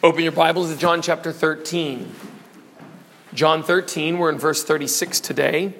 [0.00, 2.14] Open your Bibles to John chapter 13.
[3.34, 5.74] John 13, we're in verse 36 today.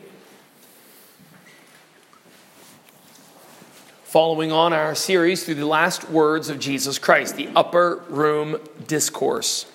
[4.03, 8.57] Following on our series through the last words of Jesus Christ, the upper room
[8.89, 9.67] discourse.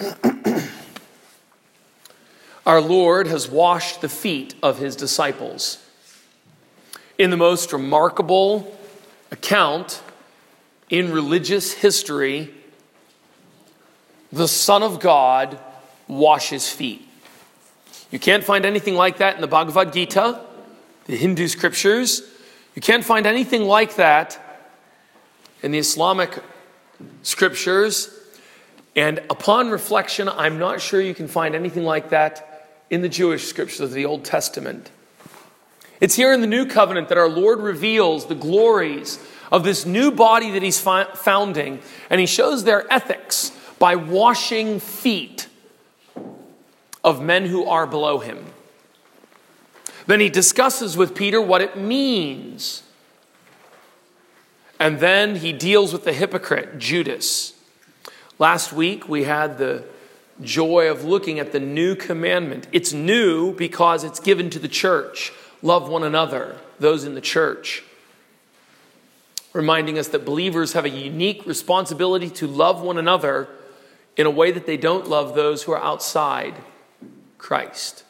[2.64, 5.86] our Lord has washed the feet of his disciples.
[7.18, 8.74] In the most remarkable
[9.30, 10.02] account
[10.88, 12.54] in religious history
[14.32, 15.58] the Son of God
[16.08, 17.06] washes feet.
[18.10, 20.40] You can't find anything like that in the Bhagavad Gita,
[21.06, 22.22] the Hindu scriptures.
[22.74, 24.38] You can't find anything like that
[25.62, 26.42] in the Islamic
[27.22, 28.16] scriptures.
[28.96, 33.46] And upon reflection, I'm not sure you can find anything like that in the Jewish
[33.46, 34.90] scriptures of the Old Testament.
[36.00, 40.10] It's here in the New Covenant that our Lord reveals the glories of this new
[40.10, 45.48] body that He's founding, and He shows their ethics by washing feet
[47.02, 48.44] of men who are below him.
[50.06, 52.82] Then he discusses with Peter what it means.
[54.78, 57.54] And then he deals with the hypocrite, Judas.
[58.38, 59.84] Last week we had the
[60.42, 62.66] joy of looking at the new commandment.
[62.72, 65.32] It's new because it's given to the church.
[65.62, 67.82] Love one another, those in the church.
[69.54, 73.48] Reminding us that believers have a unique responsibility to love one another
[74.16, 76.54] in a way that they don't love those who are outside
[77.38, 78.04] Christ.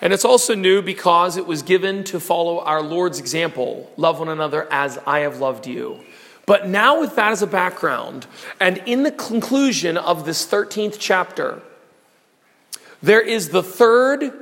[0.00, 4.28] And it's also new because it was given to follow our Lord's example love one
[4.28, 6.00] another as I have loved you.
[6.44, 8.26] But now, with that as a background,
[8.58, 11.62] and in the conclusion of this 13th chapter,
[13.00, 14.32] there is the third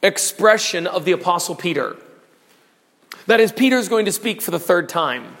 [0.00, 1.96] expression of the Apostle Peter.
[3.26, 5.36] That is, Peter is going to speak for the third time.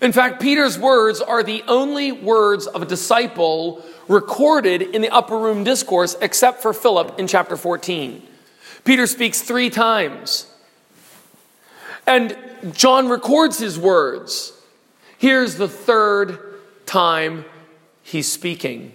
[0.00, 5.38] In fact, Peter's words are the only words of a disciple recorded in the upper
[5.38, 8.22] room discourse, except for Philip in chapter 14.
[8.84, 10.46] Peter speaks three times.
[12.06, 12.36] And
[12.72, 14.52] John records his words.
[15.18, 16.38] Here's the third
[16.86, 17.44] time
[18.02, 18.94] he's speaking.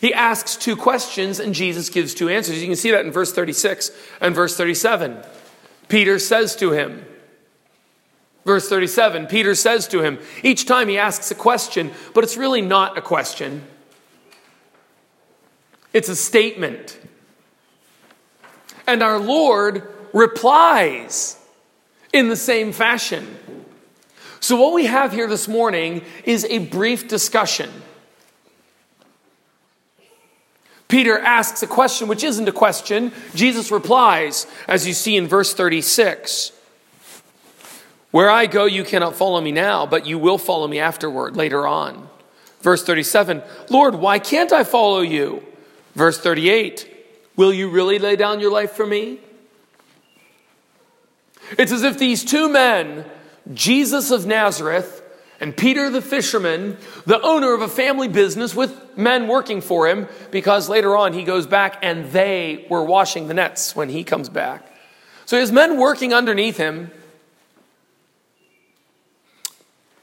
[0.00, 2.60] He asks two questions, and Jesus gives two answers.
[2.60, 3.90] You can see that in verse 36
[4.20, 5.18] and verse 37.
[5.88, 7.04] Peter says to him,
[8.48, 12.62] Verse 37 Peter says to him, each time he asks a question, but it's really
[12.62, 13.62] not a question,
[15.92, 16.98] it's a statement.
[18.86, 21.38] And our Lord replies
[22.10, 23.36] in the same fashion.
[24.40, 27.68] So, what we have here this morning is a brief discussion.
[30.88, 33.12] Peter asks a question which isn't a question.
[33.34, 36.52] Jesus replies, as you see in verse 36.
[38.10, 41.66] Where I go, you cannot follow me now, but you will follow me afterward, later
[41.66, 42.08] on.
[42.60, 45.44] Verse 37 Lord, why can't I follow you?
[45.94, 46.94] Verse 38
[47.36, 49.20] Will you really lay down your life for me?
[51.56, 53.04] It's as if these two men,
[53.54, 55.02] Jesus of Nazareth
[55.40, 56.76] and Peter the fisherman,
[57.06, 61.22] the owner of a family business with men working for him, because later on he
[61.22, 64.66] goes back and they were washing the nets when he comes back.
[65.26, 66.90] So his men working underneath him,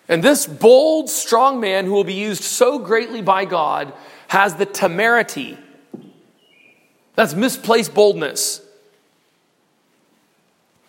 [0.07, 3.91] And this bold, strong man who will be used so greatly by God
[4.27, 5.57] has the temerity.
[7.15, 8.61] That's misplaced boldness.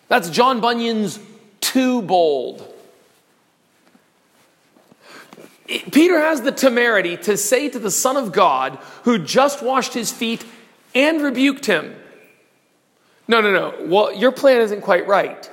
[0.07, 1.19] That's John Bunyan's
[1.59, 2.73] too bold.
[5.91, 10.11] Peter has the temerity to say to the Son of God, who just washed his
[10.11, 10.45] feet
[10.95, 11.93] and rebuked him,
[13.27, 13.75] No, no, no.
[13.85, 15.49] Well, your plan isn't quite right.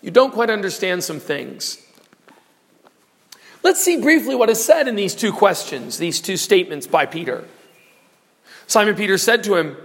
[0.00, 1.78] You don't quite understand some things.
[3.62, 7.44] Let's see briefly what is said in these two questions, these two statements by Peter.
[8.66, 9.76] Simon Peter said to him,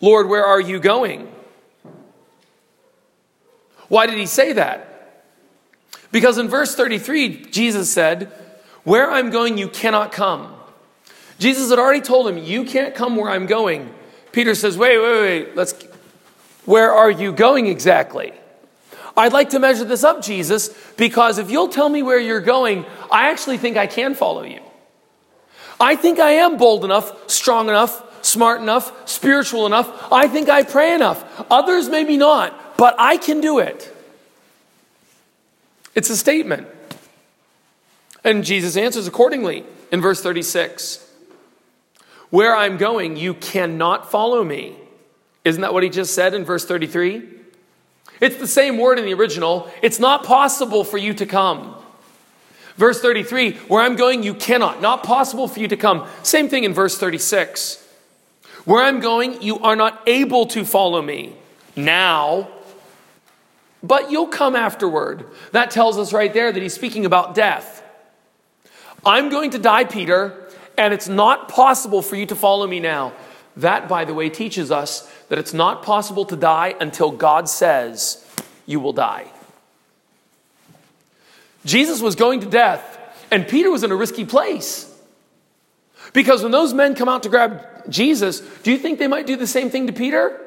[0.00, 1.30] Lord, where are you going?
[3.88, 4.92] Why did he say that?
[6.10, 8.32] Because in verse 33, Jesus said,
[8.84, 10.54] Where I'm going, you cannot come.
[11.38, 13.92] Jesus had already told him, You can't come where I'm going.
[14.32, 15.74] Peter says, Wait, wait, wait, let's.
[16.64, 18.32] Where are you going exactly?
[19.16, 22.86] I'd like to measure this up, Jesus, because if you'll tell me where you're going,
[23.10, 24.60] I actually think I can follow you.
[25.78, 30.12] I think I am bold enough, strong enough, smart enough, spiritual enough.
[30.12, 31.24] I think I pray enough.
[31.50, 33.94] Others maybe not, but I can do it.
[35.94, 36.68] It's a statement.
[38.24, 41.06] And Jesus answers accordingly in verse 36
[42.30, 44.76] Where I'm going, you cannot follow me.
[45.44, 47.41] Isn't that what he just said in verse 33?
[48.22, 49.68] It's the same word in the original.
[49.82, 51.74] It's not possible for you to come.
[52.76, 54.80] Verse 33, where I'm going, you cannot.
[54.80, 56.06] Not possible for you to come.
[56.22, 57.84] Same thing in verse 36.
[58.64, 61.34] Where I'm going, you are not able to follow me
[61.74, 62.48] now,
[63.82, 65.26] but you'll come afterward.
[65.50, 67.82] That tells us right there that he's speaking about death.
[69.04, 70.48] I'm going to die, Peter,
[70.78, 73.14] and it's not possible for you to follow me now.
[73.56, 78.22] That, by the way, teaches us that it's not possible to die until God says
[78.66, 79.24] you will die.
[81.64, 82.98] Jesus was going to death,
[83.30, 84.94] and Peter was in a risky place.
[86.12, 89.36] Because when those men come out to grab Jesus, do you think they might do
[89.36, 90.38] the same thing to Peter?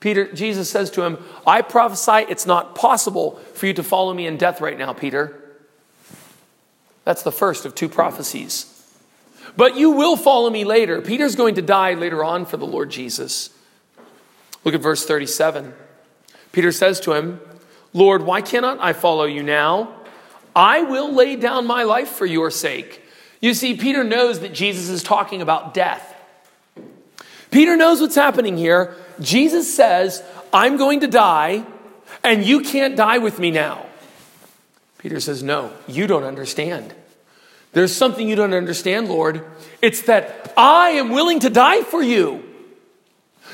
[0.00, 1.16] Peter, Jesus says to him,
[1.46, 5.40] I prophesy it's not possible for you to follow me in death right now, Peter.
[7.04, 8.92] That's the first of two prophecies.
[9.56, 11.00] But you will follow me later.
[11.00, 13.50] Peter's going to die later on for the Lord Jesus.
[14.64, 15.74] Look at verse 37.
[16.52, 17.40] Peter says to him,
[17.92, 19.94] Lord, why cannot I follow you now?
[20.54, 23.02] I will lay down my life for your sake.
[23.40, 26.14] You see, Peter knows that Jesus is talking about death.
[27.50, 28.94] Peter knows what's happening here.
[29.20, 30.22] Jesus says,
[30.52, 31.64] I'm going to die,
[32.22, 33.86] and you can't die with me now.
[34.98, 36.94] Peter says, No, you don't understand.
[37.72, 39.44] There's something you don't understand, Lord.
[39.80, 42.44] It's that I am willing to die for you.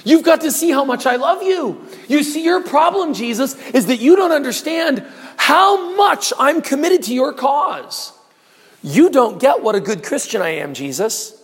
[0.06, 1.85] You've got to see how much I love you.
[2.06, 5.05] You see, your problem, Jesus, is that you don't understand
[5.37, 8.12] how much I'm committed to your cause.
[8.85, 11.37] You don't get what a good Christian I am, Jesus.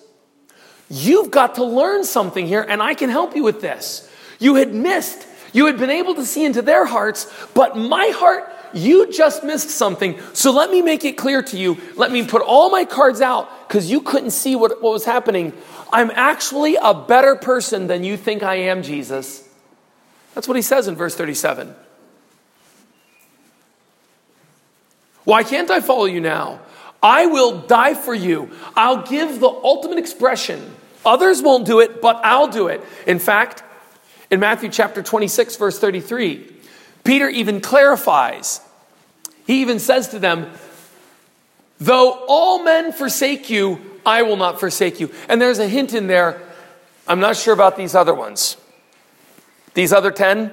[0.89, 4.09] You've got to learn something here, and I can help you with this.
[4.39, 8.49] You had missed, you had been able to see into their hearts, but my heart,
[8.75, 10.19] you just missed something.
[10.33, 11.79] So let me make it clear to you.
[11.97, 15.53] Let me put all my cards out because you couldn't see what, what was happening.
[15.93, 19.49] I'm actually a better person than you think I am, Jesus.
[20.35, 21.75] That's what he says in verse 37.
[25.25, 26.61] Why can't I follow you now?
[27.03, 28.51] I will die for you.
[28.77, 30.75] I'll give the ultimate expression.
[31.05, 32.81] Others won't do it, but I'll do it.
[33.07, 33.63] In fact,
[34.31, 36.47] in Matthew chapter 26, verse 33,
[37.05, 38.61] Peter even clarifies.
[39.47, 40.51] He even says to them,
[41.81, 45.11] Though all men forsake you, I will not forsake you.
[45.29, 46.41] And there's a hint in there.
[47.09, 48.57] I'm not sure about these other ones.
[49.75, 50.53] These other 10,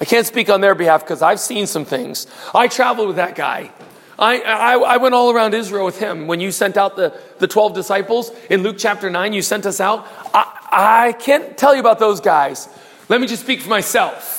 [0.00, 2.26] I can't speak on their behalf because I've seen some things.
[2.54, 3.70] I traveled with that guy.
[4.18, 6.26] I, I, I, went all around Israel with him.
[6.26, 9.78] When you sent out the, the 12 disciples in Luke chapter 9, you sent us
[9.78, 10.06] out.
[10.32, 12.66] I, I can't tell you about those guys.
[13.10, 14.35] Let me just speak for myself.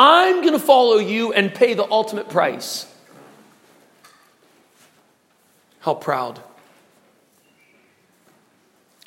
[0.00, 2.86] I'm going to follow you and pay the ultimate price.
[5.80, 6.40] How proud.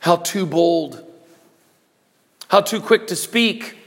[0.01, 1.01] How too bold.
[2.49, 3.77] How too quick to speak.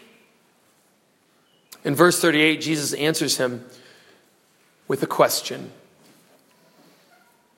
[1.85, 3.67] In verse 38, Jesus answers him
[4.89, 5.73] with a question,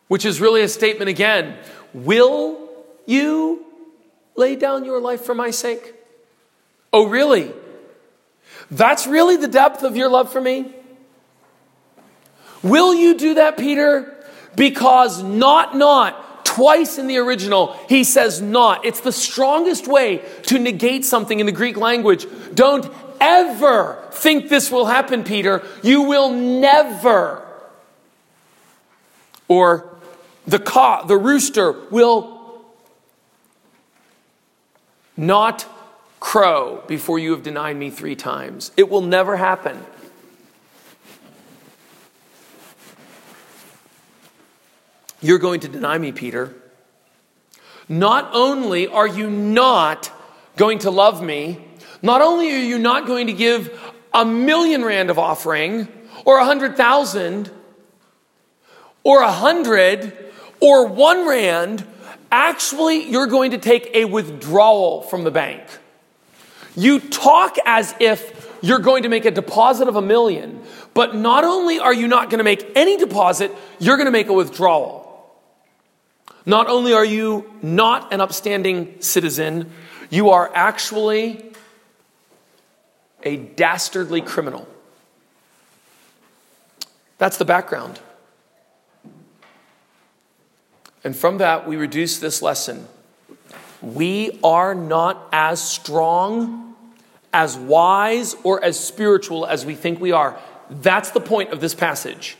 [0.08, 1.56] which is really a statement again
[1.94, 2.68] Will
[3.06, 3.64] you
[4.34, 5.94] lay down your life for my sake?
[6.92, 7.52] Oh, really?
[8.70, 10.72] That's really the depth of your love for me?
[12.62, 14.12] Will you do that, Peter?
[14.56, 18.84] Because not, not, twice in the original, he says not.
[18.84, 22.26] It's the strongest way to negate something in the Greek language.
[22.54, 22.90] Don't
[23.20, 25.62] ever think this will happen, Peter.
[25.82, 27.46] You will never.
[29.48, 29.94] Or
[30.46, 32.64] the cock, the rooster will
[35.16, 35.66] not
[36.26, 38.72] crow before you have denied me three times.
[38.76, 39.80] It will never happen.
[45.22, 46.52] You're going to deny me, Peter.
[47.88, 50.10] Not only are you not
[50.56, 51.64] going to love me,
[52.02, 53.80] not only are you not going to give
[54.12, 55.86] a million rand of offering,
[56.24, 57.52] or a hundred thousand,
[59.04, 60.12] or a hundred,
[60.58, 61.86] or one rand,
[62.32, 65.62] actually, you're going to take a withdrawal from the bank.
[66.76, 70.62] You talk as if you're going to make a deposit of a million,
[70.94, 74.28] but not only are you not going to make any deposit, you're going to make
[74.28, 75.02] a withdrawal.
[76.44, 79.72] Not only are you not an upstanding citizen,
[80.10, 81.52] you are actually
[83.24, 84.68] a dastardly criminal.
[87.18, 87.98] That's the background.
[91.02, 92.86] And from that, we reduce this lesson.
[93.80, 96.65] We are not as strong,
[97.32, 100.38] as wise, or as spiritual as we think we are.
[100.70, 102.36] That's the point of this passage.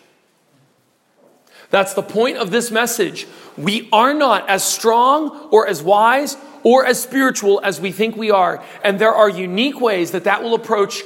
[1.71, 3.26] That's the point of this message.
[3.57, 8.31] We are not as strong or as wise or as spiritual as we think we
[8.31, 8.62] are.
[8.85, 11.02] And there are unique ways that that will approach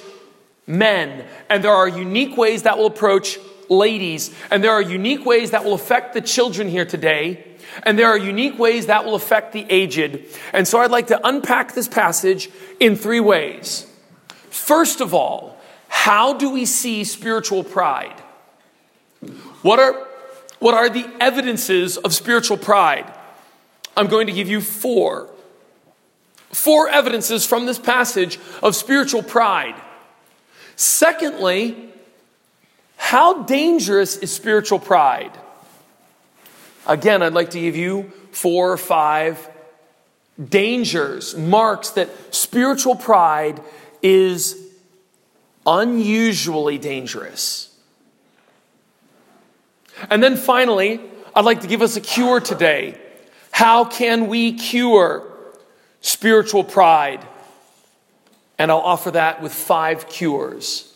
[0.67, 4.35] men, and there are unique ways that will approach ladies.
[4.51, 7.45] And there are unique ways that will affect the children here today.
[7.83, 10.21] And there are unique ways that will affect the aged.
[10.53, 13.87] And so I'd like to unpack this passage in three ways.
[14.51, 15.59] First of all,
[15.89, 18.19] how do we see spiritual pride?
[19.63, 20.07] What are,
[20.59, 23.13] what are the evidences of spiritual pride?
[23.97, 25.29] I'm going to give you four.
[26.53, 29.75] Four evidences from this passage of spiritual pride.
[30.77, 31.91] Secondly,
[32.97, 35.33] how dangerous is spiritual pride?
[36.87, 39.49] Again, I'd like to give you four or five
[40.49, 43.61] dangers, marks that spiritual pride
[44.03, 44.57] is
[45.67, 47.67] unusually dangerous.
[50.09, 51.01] And then finally,
[51.35, 52.99] I'd like to give us a cure today.
[53.51, 55.31] How can we cure
[56.01, 57.27] spiritual pride?
[58.59, 60.90] And I'll offer that with five cures.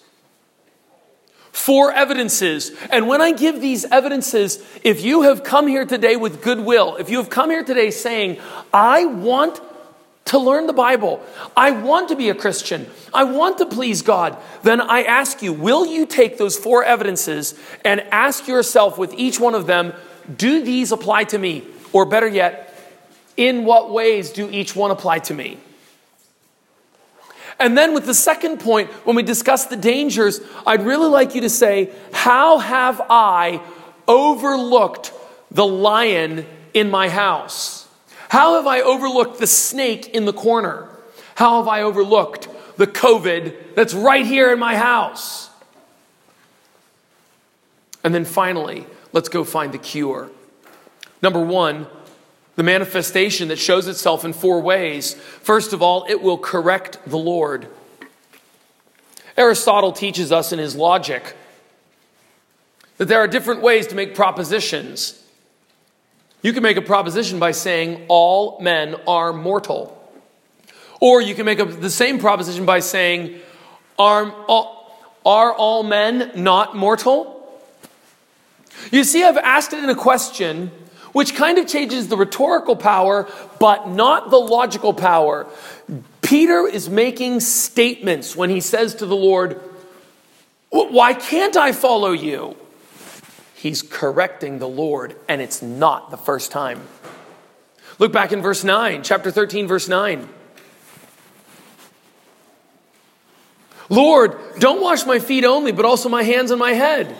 [1.55, 2.73] Four evidences.
[2.91, 7.09] And when I give these evidences, if you have come here today with goodwill, if
[7.09, 8.41] you have come here today saying,
[8.73, 9.61] I want
[10.27, 11.23] to learn the Bible.
[11.57, 12.91] I want to be a Christian.
[13.15, 14.37] I want to please God.
[14.65, 19.39] Then I ask you, will you take those four evidences and ask yourself with each
[19.39, 19.93] one of them,
[20.37, 21.63] do these apply to me?
[21.93, 22.77] Or better yet,
[23.37, 25.59] in what ways do each one apply to me?
[27.59, 31.43] And then with the second point, when we discuss the dangers, I'd really like you
[31.43, 33.63] to say, how have I
[34.09, 35.13] overlooked
[35.51, 37.89] the lion in my house?
[38.29, 40.89] How have I overlooked the snake in the corner?
[41.37, 45.51] How have I overlooked the COVID that's right here in my house?
[48.03, 50.31] And then finally, let's go find the cure.
[51.23, 51.87] Number one,
[52.57, 55.15] the manifestation that shows itself in four ways.
[55.15, 57.67] First of all, it will correct the Lord.
[59.37, 61.35] Aristotle teaches us in his logic
[62.99, 65.21] that there are different ways to make propositions.
[66.43, 70.01] You can make a proposition by saying all men are mortal.
[71.01, 73.41] Or you can make a, the same proposition by saying
[73.99, 74.97] are all,
[75.27, 77.33] are all men not mortal?
[78.91, 80.71] You see, I've asked it in a question
[81.15, 83.27] which kind of changes the rhetorical power,
[83.59, 85.47] but not the logical power.
[86.21, 89.59] Peter is making statements when he says to the Lord,
[90.69, 92.57] Why can't I follow you?
[93.65, 96.83] he's correcting the Lord, and it's not the first time.
[97.99, 100.29] Look back in verse 9, chapter 13, verse 9.
[103.89, 107.17] Lord, don't wash my feet only, but also my hands and my head.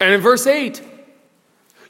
[0.00, 0.82] And in verse 8,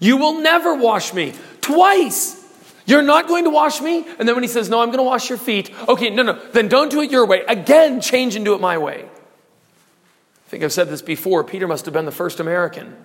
[0.01, 1.35] you will never wash me.
[1.61, 2.39] Twice.
[2.87, 4.05] You're not going to wash me?
[4.19, 5.71] And then when he says, No, I'm going to wash your feet.
[5.87, 6.33] Okay, no, no.
[6.53, 7.45] Then don't do it your way.
[7.47, 9.05] Again, change and do it my way.
[9.05, 11.45] I think I've said this before.
[11.45, 12.97] Peter must have been the first American.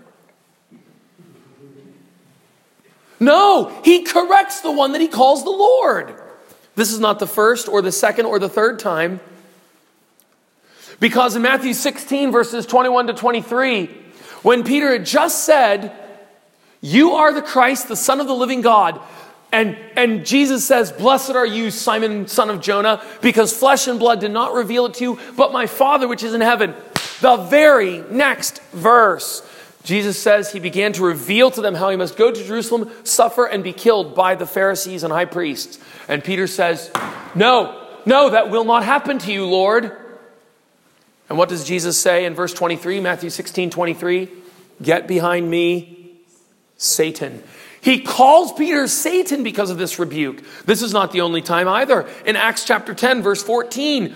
[3.19, 6.19] No, he corrects the one that he calls the Lord.
[6.75, 9.19] This is not the first or the second or the third time.
[10.99, 13.87] Because in Matthew 16, verses 21 to 23,
[14.41, 15.95] when Peter had just said,
[16.85, 19.01] You are the Christ, the Son of the living God,
[19.51, 24.19] and, and Jesus says, Blessed are you, Simon, son of Jonah, because flesh and blood
[24.19, 26.75] did not reveal it to you, but my Father which is in heaven.
[27.21, 29.49] The very next verse,
[29.83, 33.45] Jesus says he began to reveal to them how he must go to Jerusalem, suffer,
[33.45, 35.79] and be killed by the Pharisees and high priests.
[36.07, 36.91] And Peter says,
[37.33, 39.91] No, no, that will not happen to you, Lord.
[41.29, 44.29] And what does Jesus say in verse 23, Matthew 16 23?
[44.81, 45.94] Get behind me,
[46.77, 47.43] Satan.
[47.81, 50.41] He calls Peter Satan because of this rebuke.
[50.65, 52.07] This is not the only time either.
[52.25, 54.15] In Acts chapter 10, verse 14,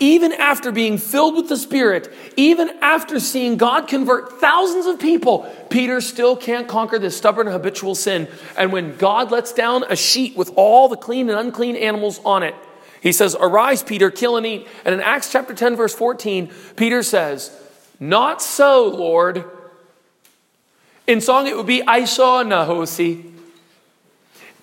[0.00, 5.42] even after being filled with the Spirit, even after seeing God convert thousands of people,
[5.68, 8.26] Peter still can't conquer this stubborn habitual sin.
[8.56, 12.42] And when God lets down a sheet with all the clean and unclean animals on
[12.42, 12.54] it,
[13.02, 14.66] he says, Arise, Peter, kill and eat.
[14.86, 17.54] And in Acts chapter 10, verse 14, Peter says,
[18.00, 19.44] Not so, Lord.
[21.10, 23.32] In Tsonga, it would be Aisha Nahosi.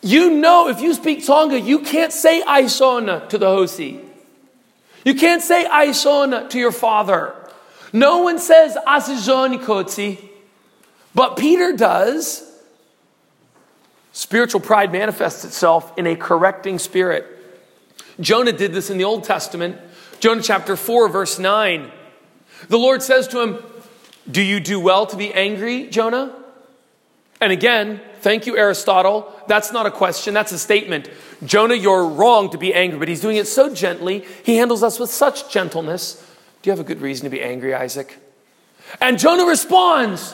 [0.01, 4.01] You know, if you speak Tsonga, you can't say Aishona to the Hosi.
[5.03, 7.35] You can't say Aishon to your father.
[7.91, 10.19] No one says Asijoni Kotsi,
[11.13, 12.49] but Peter does.
[14.13, 17.25] Spiritual pride manifests itself in a correcting spirit.
[18.21, 19.77] Jonah did this in the Old Testament.
[20.21, 21.91] Jonah chapter 4, verse 9.
[22.69, 23.63] The Lord says to him,
[24.29, 26.35] Do you do well to be angry, Jonah?
[27.39, 29.33] And again, thank you, Aristotle.
[29.47, 31.09] That's not a question, that's a statement.
[31.45, 34.25] Jonah, you're wrong to be angry, but he's doing it so gently.
[34.43, 36.15] He handles us with such gentleness.
[36.61, 38.17] Do you have a good reason to be angry, Isaac?
[38.99, 40.33] And Jonah responds,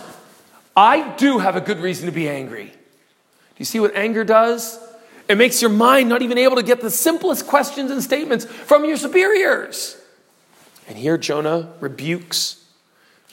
[0.75, 2.65] I do have a good reason to be angry.
[2.65, 4.79] Do you see what anger does?
[5.27, 8.85] It makes your mind not even able to get the simplest questions and statements from
[8.85, 9.97] your superiors.
[10.87, 12.62] And here Jonah rebukes.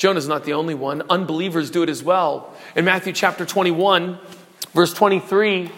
[0.01, 2.55] Jonah's not the only one, unbelievers do it as well.
[2.75, 4.19] In Matthew chapter 21,
[4.73, 5.71] verse 23,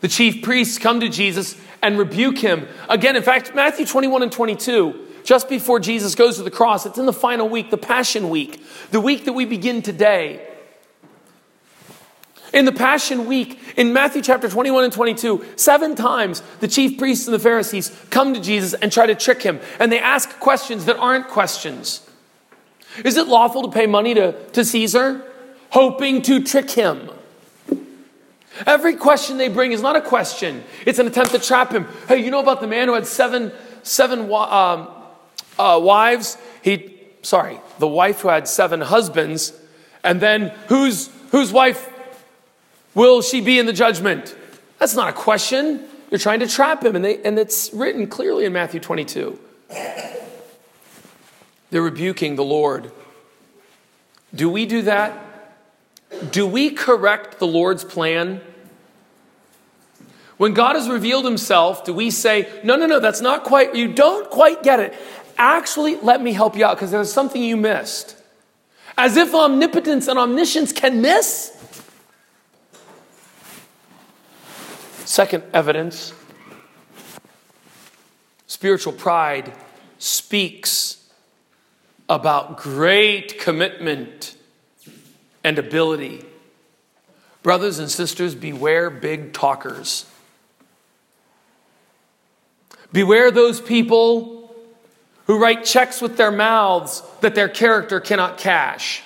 [0.00, 2.66] the chief priests come to Jesus and rebuke him.
[2.88, 6.98] Again, in fact, Matthew 21 and 22, just before Jesus goes to the cross, it's
[6.98, 10.44] in the final week, the Passion Week, the week that we begin today.
[12.52, 17.28] In the Passion Week, in Matthew chapter 21 and 22, seven times the chief priests
[17.28, 19.60] and the Pharisees come to Jesus and try to trick him.
[19.78, 22.07] And they ask questions that aren't questions.
[23.04, 25.24] Is it lawful to pay money to, to Caesar?
[25.70, 27.10] Hoping to trick him.
[28.66, 31.86] Every question they bring is not a question, it's an attempt to trap him.
[32.08, 33.52] Hey, you know about the man who had seven,
[33.82, 34.88] seven um,
[35.58, 36.38] uh, wives?
[36.62, 39.52] He, sorry, the wife who had seven husbands,
[40.02, 41.88] and then whose, whose wife
[42.94, 44.36] will she be in the judgment?
[44.78, 45.84] That's not a question.
[46.10, 49.38] You're trying to trap him, and, they, and it's written clearly in Matthew 22.
[51.70, 52.90] They're rebuking the Lord.
[54.34, 55.24] Do we do that?
[56.30, 58.40] Do we correct the Lord's plan?
[60.38, 63.92] When God has revealed himself, do we say, no, no, no, that's not quite, you
[63.92, 64.94] don't quite get it.
[65.36, 68.16] Actually, let me help you out because there's something you missed.
[68.96, 71.54] As if omnipotence and omniscience can miss.
[75.04, 76.12] Second evidence
[78.46, 79.52] spiritual pride
[79.98, 81.07] speaks
[82.08, 84.36] about great commitment
[85.44, 86.24] and ability.
[87.42, 90.06] Brothers and sisters, beware big talkers.
[92.92, 94.54] Beware those people
[95.26, 99.02] who write checks with their mouths that their character cannot cash.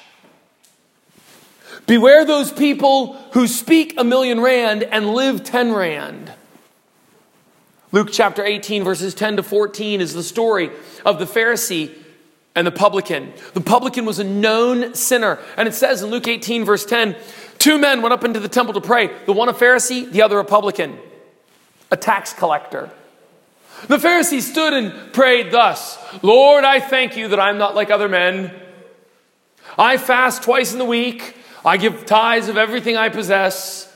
[1.87, 6.33] Beware those people who speak a million rand and live 10 rand.
[7.91, 10.71] Luke chapter 18, verses 10 to 14, is the story
[11.05, 11.93] of the Pharisee
[12.55, 13.33] and the publican.
[13.55, 15.39] The publican was a known sinner.
[15.57, 17.17] And it says in Luke 18, verse 10,
[17.59, 20.39] two men went up into the temple to pray, the one a Pharisee, the other
[20.39, 20.99] a publican,
[21.91, 22.91] a tax collector.
[23.89, 28.09] The Pharisee stood and prayed thus Lord, I thank you that I'm not like other
[28.09, 28.53] men.
[29.79, 31.37] I fast twice in the week.
[31.65, 33.92] I give tithes of everything I possess.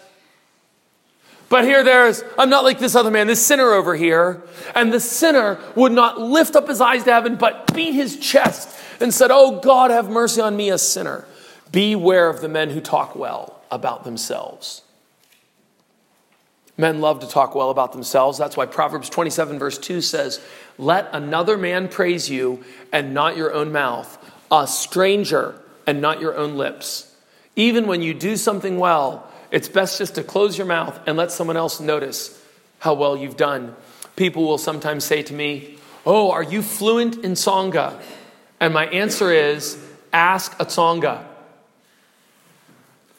[1.49, 4.43] But here there's, I'm not like this other man, this sinner over here.
[4.75, 8.77] And the sinner would not lift up his eyes to heaven, but beat his chest
[9.01, 11.25] and said, Oh God, have mercy on me, a sinner.
[11.71, 14.83] Beware of the men who talk well about themselves.
[16.79, 18.37] Men love to talk well about themselves.
[18.37, 20.45] That's why Proverbs 27, verse 2 says,
[20.79, 24.19] Let another man praise you and not your own mouth,
[24.51, 27.15] a stranger and not your own lips.
[27.55, 31.33] Even when you do something well, it's best just to close your mouth and let
[31.33, 32.39] someone else notice
[32.81, 33.75] how well you've done.
[34.15, 37.99] People will sometimes say to me, Oh, are you fluent in Tsonga?
[38.61, 41.25] And my answer is, Ask a Tsonga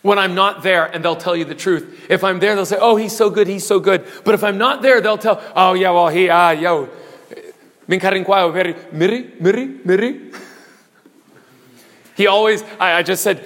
[0.03, 2.05] when I'm not there, and they'll tell you the truth.
[2.07, 4.59] If I'm there, they'll say, "Oh, he's so good, he's so good." But if I'm
[4.59, 6.87] not there, they'll tell, "Oh, yeah, well, he, ah, yo,
[7.87, 10.31] very miri, miri, miri."
[12.15, 13.43] He always, I, I just said,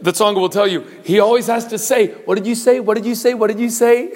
[0.00, 2.80] the Tsonga will tell you, he always has to say, "What did you say?
[2.80, 3.34] What did you say?
[3.34, 4.14] What did you say?"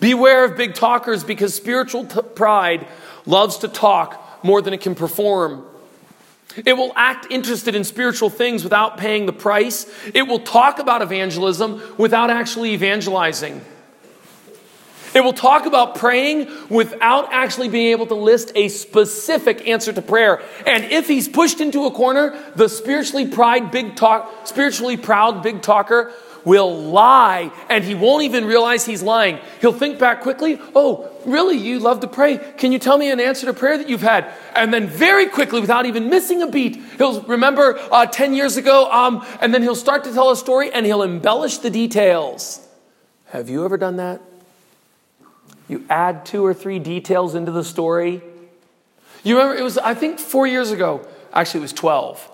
[0.00, 2.86] Beware of big talkers because spiritual t- pride
[3.26, 5.64] loves to talk more than it can perform.
[6.64, 9.86] It will act interested in spiritual things without paying the price.
[10.14, 13.60] It will talk about evangelism without actually evangelizing.
[15.18, 20.00] It will talk about praying without actually being able to list a specific answer to
[20.00, 20.40] prayer.
[20.64, 25.60] And if he's pushed into a corner, the spiritually pride big talk, spiritually proud big
[25.60, 26.12] talker
[26.44, 29.40] will lie and he won't even realize he's lying.
[29.60, 32.38] He'll think back quickly, oh, really, you love to pray.
[32.56, 34.32] Can you tell me an answer to prayer that you've had?
[34.54, 38.88] And then very quickly, without even missing a beat, he'll remember uh, 10 years ago,
[38.92, 42.64] um, and then he'll start to tell a story and he'll embellish the details.
[43.30, 44.22] Have you ever done that?
[45.68, 48.22] You add two or three details into the story.
[49.22, 51.06] You remember, it was, I think, four years ago.
[51.32, 52.30] Actually, it was 12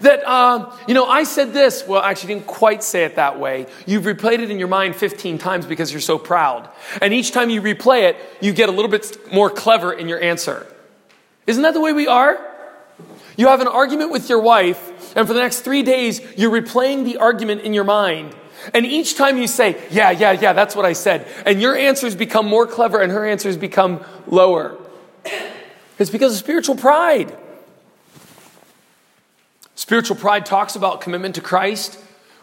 [0.00, 1.84] that, uh, you know, I said this.
[1.86, 3.66] Well, actually, didn't quite say it that way.
[3.86, 6.68] You've replayed it in your mind 15 times because you're so proud.
[7.00, 10.20] And each time you replay it, you get a little bit more clever in your
[10.20, 10.66] answer.
[11.46, 12.38] Isn't that the way we are?
[13.36, 17.04] You have an argument with your wife, and for the next three days, you're replaying
[17.04, 18.34] the argument in your mind.
[18.72, 22.14] And each time you say, yeah, yeah, yeah, that's what I said, and your answers
[22.14, 24.78] become more clever and her answers become lower.
[25.98, 27.36] It's because of spiritual pride.
[29.74, 31.98] Spiritual pride talks about commitment to Christ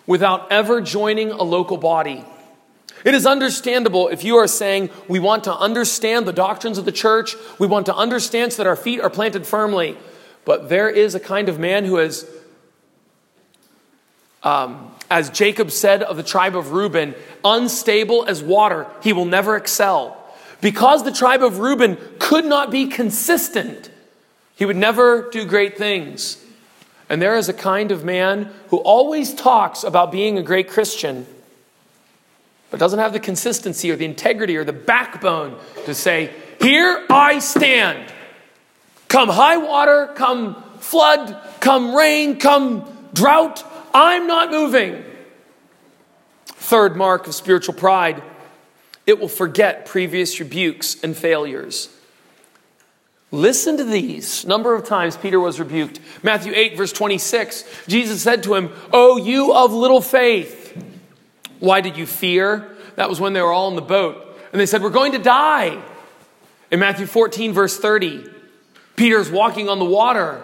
[0.06, 2.26] without ever joining a local body.
[3.06, 6.92] It is understandable if you are saying, we want to understand the doctrines of the
[6.92, 9.98] church, we want to understand so that our feet are planted firmly.
[10.46, 12.30] But there is a kind of man who is,
[14.44, 19.56] um, as Jacob said of the tribe of Reuben, unstable as water, he will never
[19.56, 20.16] excel.
[20.62, 23.90] Because the tribe of Reuben could not be consistent,
[24.56, 26.44] he would never do great things.
[27.10, 31.26] And there is a kind of man who always talks about being a great Christian
[32.70, 37.40] but doesn't have the consistency or the integrity or the backbone to say, Here I
[37.40, 38.12] stand.
[39.08, 45.04] Come high water, come flood, come rain, come drought, I'm not moving.
[46.46, 48.22] Third mark of spiritual pride
[49.10, 51.90] it will forget previous rebukes and failures.
[53.32, 54.46] Listen to these.
[54.46, 56.00] Number of times Peter was rebuked.
[56.22, 60.80] Matthew 8, verse 26, Jesus said to him, Oh, you of little faith.
[61.60, 62.76] Why did you fear?
[62.98, 64.38] That was when they were all in the boat.
[64.52, 65.82] And they said, We're going to die.
[66.70, 68.30] In Matthew 14, verse 30,
[68.96, 70.44] Peter's walking on the water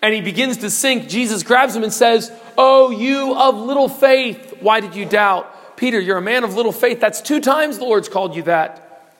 [0.00, 1.08] and he begins to sink.
[1.08, 5.76] Jesus grabs him and says, Oh, you of little faith, why did you doubt?
[5.76, 7.00] Peter, you're a man of little faith.
[7.00, 9.14] That's two times the Lord's called you that.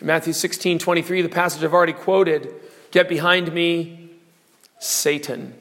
[0.00, 2.52] In Matthew 16, 23, the passage I've already quoted,
[2.90, 4.10] Get behind me,
[4.78, 5.54] Satan.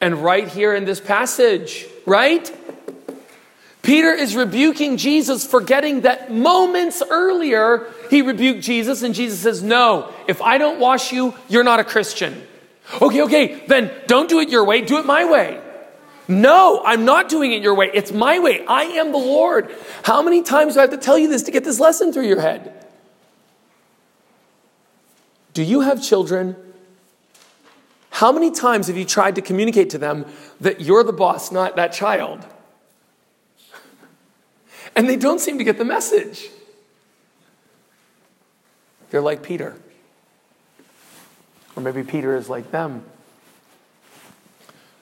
[0.00, 2.52] And right here in this passage, right?
[3.88, 10.12] Peter is rebuking Jesus, forgetting that moments earlier he rebuked Jesus, and Jesus says, No,
[10.28, 12.46] if I don't wash you, you're not a Christian.
[13.00, 15.58] Okay, okay, then don't do it your way, do it my way.
[16.28, 17.90] No, I'm not doing it your way.
[17.94, 18.62] It's my way.
[18.66, 19.74] I am the Lord.
[20.02, 22.26] How many times do I have to tell you this to get this lesson through
[22.26, 22.86] your head?
[25.54, 26.56] Do you have children
[28.10, 30.26] how many times have you tried to communicate to them
[30.60, 32.44] that you're the boss, not that child?
[34.94, 36.48] And they don't seem to get the message.
[39.10, 39.76] They're like Peter.
[41.76, 43.04] Or maybe Peter is like them.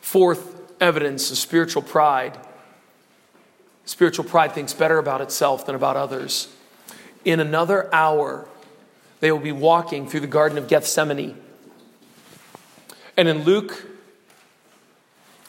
[0.01, 2.39] Fourth evidence of spiritual pride
[3.87, 6.49] spiritual pride thinks better about itself than about others.
[7.25, 8.47] In another hour,
[9.21, 11.41] they will be walking through the Garden of Gethsemane.
[13.17, 13.87] And in Luke,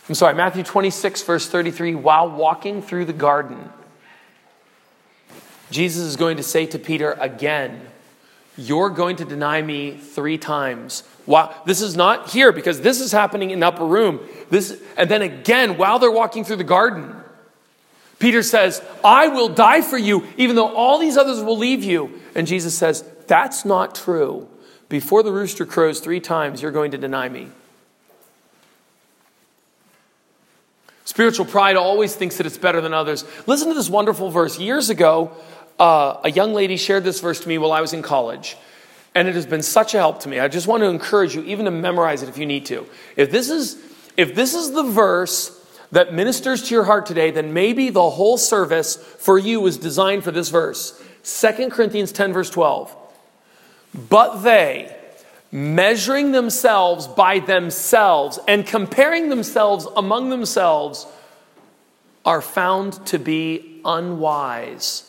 [0.08, 3.70] I'm sorry, Matthew 26, verse 33, while walking through the garden,
[5.72, 7.82] Jesus is going to say to Peter again,
[8.58, 11.04] You're going to deny me three times.
[11.26, 14.22] Wow, this is not here because this is happening in the upper room.
[14.50, 17.14] This, and then again, while they're walking through the garden,
[18.20, 22.20] Peter says, I will die for you, even though all these others will leave you.
[22.34, 24.48] And Jesus says, That's not true.
[24.90, 27.50] Before the rooster crows three times, you're going to deny me.
[31.04, 33.26] Spiritual pride always thinks that it's better than others.
[33.48, 34.60] Listen to this wonderful verse.
[34.60, 35.32] Years ago,
[35.80, 38.58] uh, a young lady shared this verse to me while I was in college.
[39.14, 40.40] And it has been such a help to me.
[40.40, 42.88] I just want to encourage you even to memorize it if you need to.
[43.16, 43.78] If this is,
[44.16, 45.54] if this is the verse
[45.92, 50.24] that ministers to your heart today, then maybe the whole service for you was designed
[50.24, 51.02] for this verse.
[51.24, 52.96] 2 Corinthians 10, verse 12.
[54.10, 54.96] But they,
[55.52, 61.08] measuring themselves by themselves and comparing themselves among themselves,
[62.26, 65.07] are found to be unwise.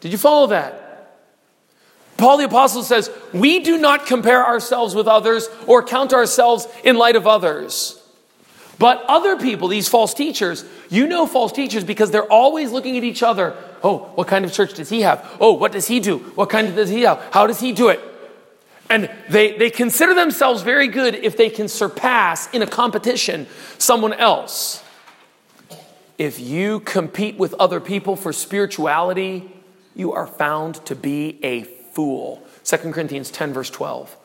[0.00, 0.82] Did you follow that?
[2.16, 6.96] Paul the Apostle says, We do not compare ourselves with others or count ourselves in
[6.96, 8.02] light of others.
[8.78, 13.04] But other people, these false teachers, you know false teachers because they're always looking at
[13.04, 13.54] each other.
[13.82, 15.36] Oh, what kind of church does he have?
[15.40, 16.18] Oh, what does he do?
[16.18, 17.22] What kind of does he have?
[17.32, 18.00] How does he do it?
[18.88, 23.46] And they, they consider themselves very good if they can surpass in a competition
[23.78, 24.82] someone else.
[26.18, 29.50] If you compete with other people for spirituality,
[29.96, 32.46] you are found to be a fool.
[32.64, 34.16] 2 Corinthians 10, verse 12.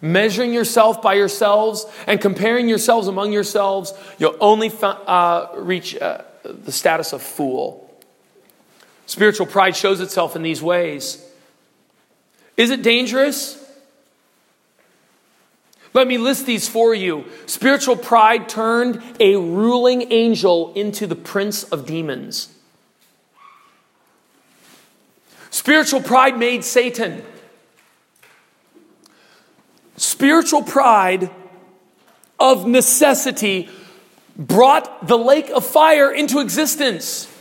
[0.00, 6.72] Measuring yourself by yourselves and comparing yourselves among yourselves, you'll only uh, reach uh, the
[6.72, 7.84] status of fool.
[9.06, 11.24] Spiritual pride shows itself in these ways.
[12.56, 13.64] Is it dangerous?
[15.94, 17.24] Let me list these for you.
[17.46, 22.54] Spiritual pride turned a ruling angel into the prince of demons.
[25.50, 27.24] Spiritual pride made Satan.
[29.96, 31.30] Spiritual pride
[32.38, 33.68] of necessity
[34.36, 37.32] brought the lake of fire into existence.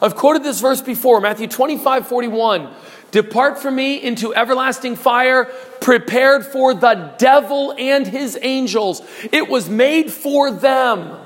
[0.00, 2.74] I've quoted this verse before, Matthew 25 41.
[3.12, 5.44] Depart from me into everlasting fire,
[5.80, 9.02] prepared for the devil and his angels.
[9.30, 11.18] It was made for them.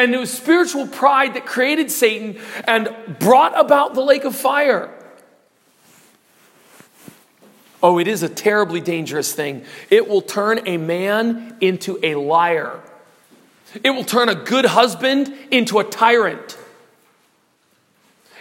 [0.00, 4.88] And it was spiritual pride that created Satan and brought about the lake of fire.
[7.82, 9.62] Oh, it is a terribly dangerous thing.
[9.90, 12.80] It will turn a man into a liar.
[13.84, 16.56] It will turn a good husband into a tyrant.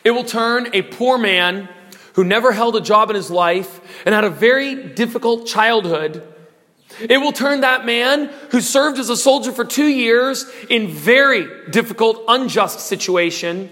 [0.05, 1.67] It will turn a poor man
[2.13, 6.25] who never held a job in his life and had a very difficult childhood.
[7.01, 11.69] It will turn that man who served as a soldier for two years in very
[11.69, 13.69] difficult, unjust situation,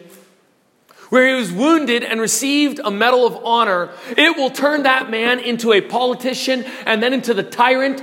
[1.09, 3.91] where he was wounded and received a medal of honor.
[4.11, 8.01] It will turn that man into a politician and then into the tyrant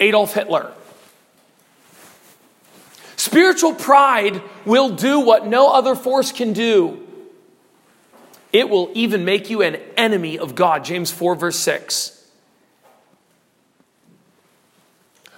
[0.00, 0.72] Adolf Hitler.
[3.16, 7.06] Spiritual pride will do what no other force can do.
[8.52, 10.84] It will even make you an enemy of God.
[10.84, 12.21] James 4, verse 6.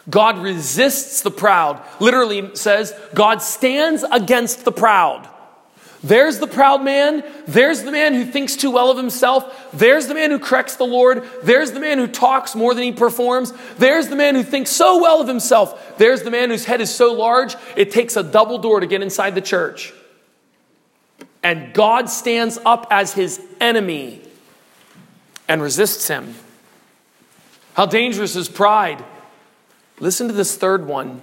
[0.08, 1.82] God resists the proud.
[2.00, 5.28] Literally says, God stands against the proud.
[6.02, 7.24] There's the proud man.
[7.46, 9.70] There's the man who thinks too well of himself.
[9.72, 11.26] There's the man who corrects the Lord.
[11.42, 13.54] There's the man who talks more than he performs.
[13.78, 15.96] There's the man who thinks so well of himself.
[15.96, 19.00] There's the man whose head is so large it takes a double door to get
[19.00, 19.94] inside the church
[21.44, 24.22] and God stands up as his enemy
[25.46, 26.34] and resists him.
[27.74, 29.04] How dangerous is pride?
[30.00, 31.22] Listen to this third one.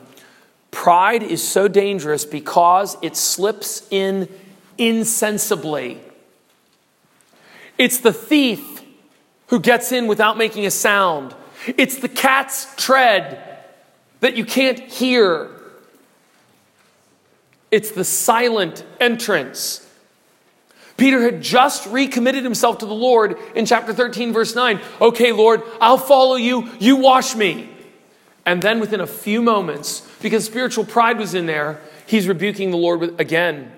[0.72, 4.30] Pride is so dangerous because it slips in
[4.78, 6.00] insensibly.
[7.78, 8.82] It's the thief
[9.48, 11.36] who gets in without making a sound.
[11.78, 13.60] It's the cat's tread
[14.22, 15.50] that you can't hear.
[17.70, 19.88] It's the silent entrance.
[20.96, 24.80] Peter had just recommitted himself to the Lord in chapter 13, verse 9.
[25.02, 26.70] Okay, Lord, I'll follow you.
[26.80, 27.71] You wash me.
[28.46, 32.78] And then within a few moments, because spiritual pride was in there, he's rebuking the
[32.78, 33.72] Lord again.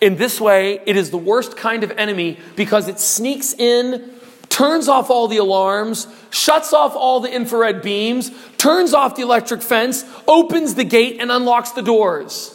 [0.00, 4.10] In this way, it is the worst kind of enemy because it sneaks in,
[4.48, 9.60] turns off all the alarms, shuts off all the infrared beams, turns off the electric
[9.60, 12.54] fence, opens the gate, and unlocks the doors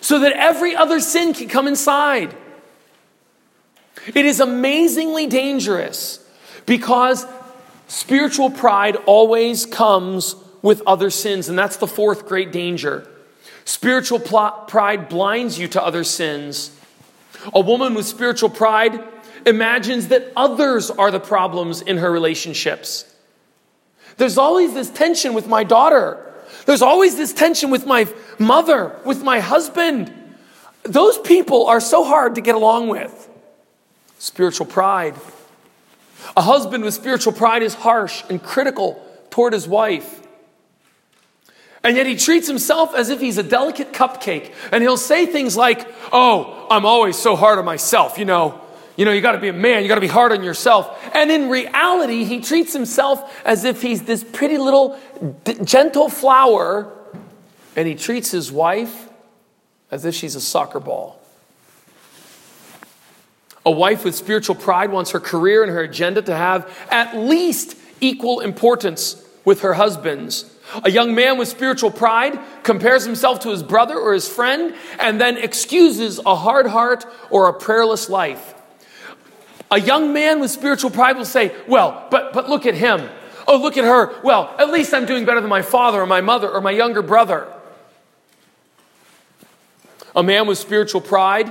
[0.00, 2.34] so that every other sin can come inside.
[4.06, 6.24] It is amazingly dangerous
[6.66, 7.26] because
[7.90, 13.06] spiritual pride always comes with other sins, and that's the fourth great danger.
[13.64, 16.76] Spiritual pl- pride blinds you to other sins.
[17.52, 19.02] A woman with spiritual pride
[19.44, 23.12] imagines that others are the problems in her relationships.
[24.18, 26.24] There's always this tension with my daughter.
[26.66, 28.06] There's always this tension with my
[28.38, 30.12] mother, with my husband.
[30.84, 33.28] Those people are so hard to get along with.
[34.18, 35.14] Spiritual pride.
[36.36, 40.20] A husband with spiritual pride is harsh and critical toward his wife.
[41.82, 44.52] And yet he treats himself as if he's a delicate cupcake.
[44.70, 48.60] And he'll say things like, Oh, I'm always so hard on myself, you know.
[48.96, 51.10] You know, you got to be a man, you got to be hard on yourself.
[51.14, 54.98] And in reality, he treats himself as if he's this pretty little
[55.44, 56.92] d- gentle flower,
[57.76, 59.08] and he treats his wife
[59.90, 61.19] as if she's a soccer ball.
[63.66, 67.76] A wife with spiritual pride wants her career and her agenda to have at least
[68.00, 70.50] equal importance with her husband's.
[70.84, 75.20] A young man with spiritual pride compares himself to his brother or his friend and
[75.20, 78.54] then excuses a hard heart or a prayerless life.
[79.70, 83.08] A young man with spiritual pride will say, Well, but, but look at him.
[83.46, 84.20] Oh, look at her.
[84.22, 87.02] Well, at least I'm doing better than my father or my mother or my younger
[87.02, 87.52] brother.
[90.14, 91.50] A man with spiritual pride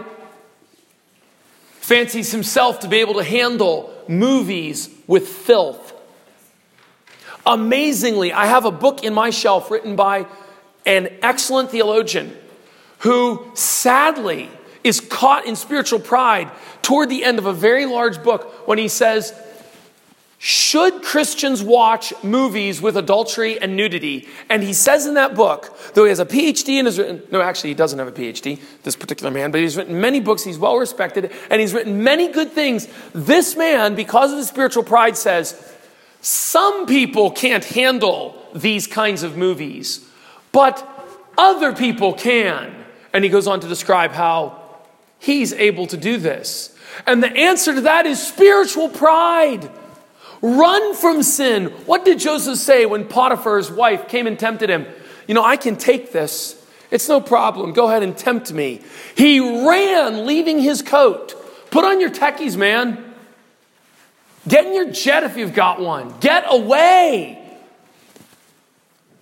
[1.89, 5.91] fancies himself to be able to handle movies with filth.
[7.47, 10.27] Amazingly, I have a book in my shelf written by
[10.85, 12.37] an excellent theologian
[12.99, 14.51] who sadly
[14.83, 16.51] is caught in spiritual pride
[16.83, 19.33] toward the end of a very large book when he says,
[20.41, 24.25] should Christians watch movies with adultery and nudity?
[24.49, 27.41] And he says in that book, though he has a PhD and has written, no,
[27.41, 30.57] actually, he doesn't have a PhD, this particular man, but he's written many books, he's
[30.57, 32.87] well respected, and he's written many good things.
[33.13, 35.61] This man, because of his spiritual pride, says,
[36.21, 40.07] some people can't handle these kinds of movies,
[40.53, 40.87] but
[41.37, 42.73] other people can.
[43.11, 44.61] And he goes on to describe how
[45.19, 46.73] he's able to do this.
[47.05, 49.69] And the answer to that is spiritual pride.
[50.41, 51.65] Run from sin.
[51.85, 54.85] What did Joseph say when Potiphar's wife came and tempted him?
[55.27, 56.55] You know, I can take this
[56.91, 57.73] It's no problem.
[57.73, 58.81] Go ahead and tempt me.
[59.15, 61.35] He ran, leaving his coat.
[61.69, 63.13] Put on your takkies, man.
[64.47, 66.15] Get in your jet if you've got one.
[66.19, 67.35] Get away.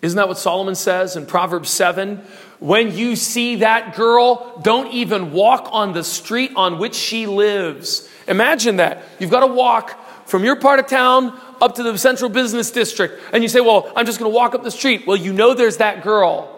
[0.01, 2.17] Isn't that what Solomon says in Proverbs 7?
[2.59, 8.07] When you see that girl, don't even walk on the street on which she lives.
[8.27, 9.03] Imagine that.
[9.19, 13.19] You've got to walk from your part of town up to the central business district,
[13.33, 15.07] and you say, Well, I'm just going to walk up the street.
[15.07, 16.53] Well, you know there's that girl.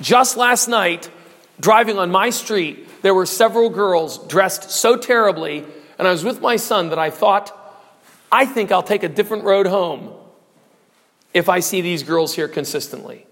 [0.00, 1.08] Just last night,
[1.60, 5.64] driving on my street, there were several girls dressed so terribly,
[5.98, 7.52] and I was with my son that I thought,
[8.30, 10.12] I think I'll take a different road home
[11.32, 13.26] if I see these girls here consistently.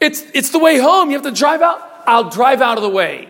[0.00, 1.10] It's, it's the way home.
[1.10, 1.86] You have to drive out.
[2.06, 3.28] I'll drive out of the way.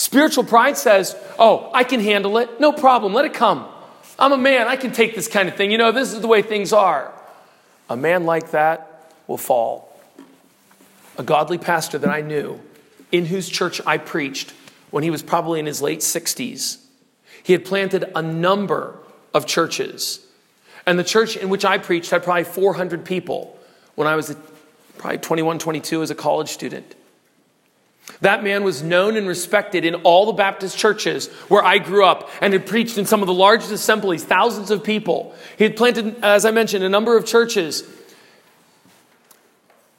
[0.00, 2.58] Spiritual pride says, Oh, I can handle it.
[2.58, 3.12] No problem.
[3.12, 3.68] Let it come.
[4.18, 4.66] I'm a man.
[4.66, 5.70] I can take this kind of thing.
[5.70, 7.12] You know, this is the way things are.
[7.90, 9.94] A man like that will fall.
[11.18, 12.58] A godly pastor that I knew,
[13.12, 14.54] in whose church I preached
[14.90, 16.78] when he was probably in his late 60s,
[17.42, 18.96] he had planted a number
[19.34, 20.26] of churches.
[20.86, 23.54] And the church in which I preached had probably 400 people
[23.96, 24.34] when I was
[24.96, 26.94] probably 21, 22 as a college student.
[28.20, 32.30] That man was known and respected in all the Baptist churches where I grew up
[32.40, 35.34] and had preached in some of the largest assemblies, thousands of people.
[35.56, 37.84] He had planted, as I mentioned, a number of churches.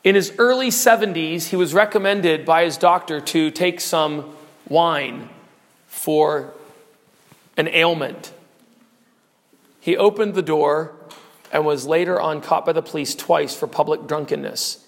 [0.03, 4.35] In his early 70s, he was recommended by his doctor to take some
[4.67, 5.29] wine
[5.87, 6.53] for
[7.57, 8.33] an ailment.
[9.79, 10.93] He opened the door
[11.51, 14.85] and was later on caught by the police twice for public drunkenness.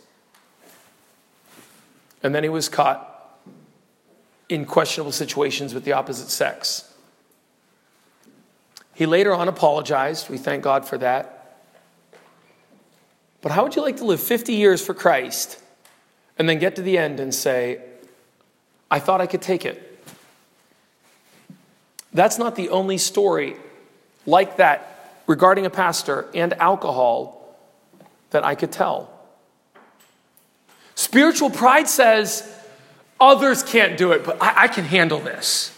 [2.23, 3.12] And then he was caught
[4.49, 6.93] in questionable situations with the opposite sex.
[8.93, 10.29] He later on apologized.
[10.29, 11.57] We thank God for that.
[13.41, 15.61] But how would you like to live 50 years for Christ
[16.37, 17.81] and then get to the end and say,
[18.89, 19.89] I thought I could take it?
[22.13, 23.55] That's not the only story
[24.25, 27.57] like that regarding a pastor and alcohol
[28.29, 29.09] that I could tell.
[30.95, 32.47] Spiritual pride says,
[33.31, 35.77] others can't do it, but I, I, can handle this.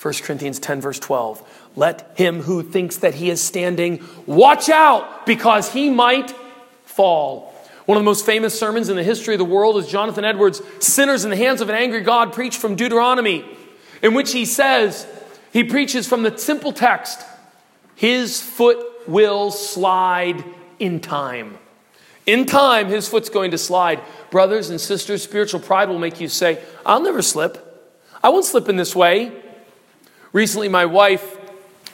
[0.00, 1.70] 1 Corinthians 10, verse 12.
[1.76, 6.32] Let him who thinks that he is standing watch out because he might
[6.84, 7.52] fall.
[7.86, 10.62] One of the most famous sermons in the history of the world is Jonathan Edwards'
[10.80, 13.44] Sinners in the Hands of an Angry God, preached from Deuteronomy,
[14.02, 15.06] in which he says,
[15.52, 17.24] he preaches from the simple text
[17.94, 20.44] His foot will slide
[20.78, 21.56] in time.
[22.26, 24.02] In time, his foot's going to slide.
[24.30, 27.62] Brothers and sisters, spiritual pride will make you say, I'll never slip.
[28.22, 29.32] I won't slip in this way.
[30.32, 31.38] Recently, my wife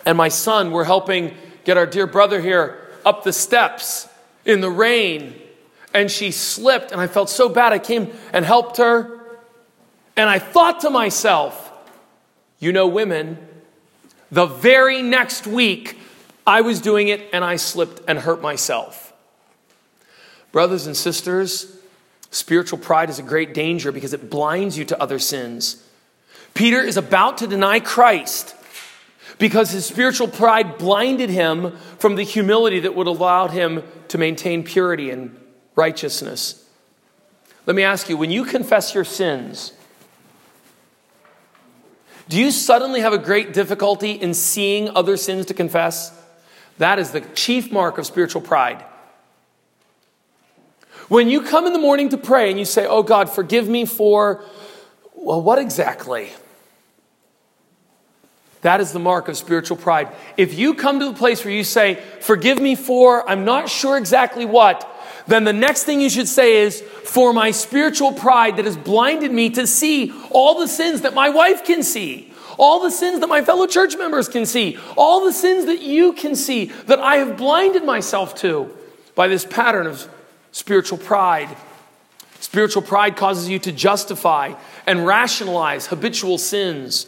[0.06, 4.08] and my son were helping get our dear brother here up the steps
[4.44, 5.34] in the rain,
[5.94, 7.72] and she slipped, and I felt so bad.
[7.72, 9.20] I came and helped her,
[10.16, 11.70] and I thought to myself,
[12.58, 13.38] you know, women,
[14.30, 15.98] the very next week,
[16.46, 19.01] I was doing it and I slipped and hurt myself.
[20.52, 21.76] Brothers and sisters,
[22.30, 25.82] spiritual pride is a great danger because it blinds you to other sins.
[26.54, 28.54] Peter is about to deny Christ
[29.38, 34.62] because his spiritual pride blinded him from the humility that would allow him to maintain
[34.62, 35.36] purity and
[35.74, 36.68] righteousness.
[37.64, 39.72] Let me ask you when you confess your sins,
[42.28, 46.12] do you suddenly have a great difficulty in seeing other sins to confess?
[46.78, 48.84] That is the chief mark of spiritual pride.
[51.12, 53.84] When you come in the morning to pray and you say, Oh God, forgive me
[53.84, 54.42] for,
[55.14, 56.30] well, what exactly?
[58.62, 60.08] That is the mark of spiritual pride.
[60.38, 63.98] If you come to the place where you say, Forgive me for, I'm not sure
[63.98, 64.90] exactly what,
[65.26, 69.32] then the next thing you should say is, For my spiritual pride that has blinded
[69.32, 73.28] me to see all the sins that my wife can see, all the sins that
[73.28, 77.16] my fellow church members can see, all the sins that you can see, that I
[77.16, 78.74] have blinded myself to
[79.14, 80.08] by this pattern of
[80.52, 81.54] spiritual pride.
[82.40, 84.54] Spiritual pride causes you to justify
[84.86, 87.06] and rationalize habitual sins.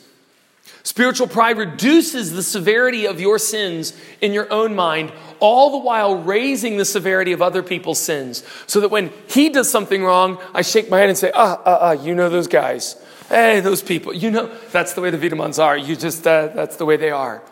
[0.83, 6.17] Spiritual pride reduces the severity of your sins in your own mind, all the while
[6.17, 8.45] raising the severity of other people's sins.
[8.67, 11.79] So that when he does something wrong, I shake my head and say, ah, ah,
[11.81, 13.03] ah, you know those guys.
[13.31, 14.15] Hey, those people.
[14.15, 15.77] You know, that's the way the Wiedemanns are.
[15.77, 17.43] You just, uh, that's the way they are.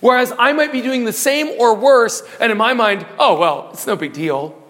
[0.00, 3.70] Whereas I might be doing the same or worse, and in my mind, oh, well,
[3.72, 4.62] it's no big deal.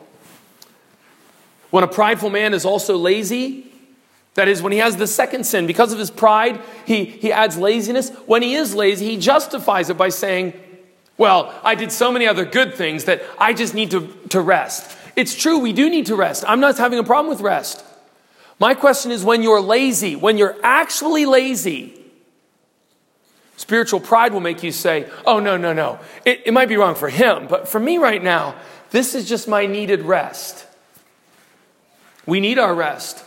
[1.71, 3.67] When a prideful man is also lazy,
[4.35, 7.57] that is, when he has the second sin, because of his pride, he, he adds
[7.57, 8.11] laziness.
[8.27, 10.53] When he is lazy, he justifies it by saying,
[11.17, 14.97] Well, I did so many other good things that I just need to, to rest.
[15.17, 16.45] It's true, we do need to rest.
[16.47, 17.83] I'm not having a problem with rest.
[18.59, 21.99] My question is when you're lazy, when you're actually lazy,
[23.57, 25.99] spiritual pride will make you say, oh, no, no, no.
[26.27, 28.55] It, it might be wrong for him, but for me right now,
[28.91, 30.67] this is just my needed rest.
[32.27, 33.25] We need our rest,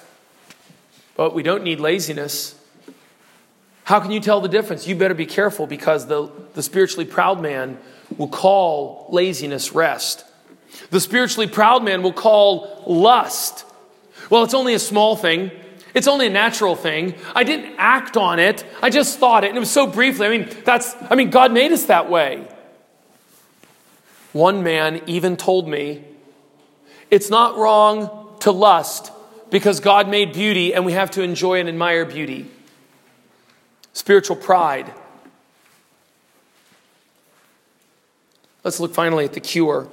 [1.16, 2.56] but we don't need laziness.
[3.86, 4.88] How can you tell the difference?
[4.88, 7.80] You better be careful because the, the spiritually proud man
[8.18, 10.26] will call laziness rest.
[10.91, 13.66] The spiritually proud man will call lust.
[14.30, 15.52] Well, it's only a small thing.
[15.93, 17.16] It's only a natural thing.
[17.34, 18.64] I didn't act on it.
[18.82, 19.47] I just thought it.
[19.47, 20.28] And it was so briefly.
[20.28, 22.47] I mean, that's, I mean, God made us that way.
[24.34, 26.04] One man even told me
[27.10, 29.11] it's not wrong to lust
[29.49, 32.49] because God made beauty and we have to enjoy and admire beauty.
[33.93, 34.93] Spiritual pride.
[38.63, 39.87] Let's look finally at the cure.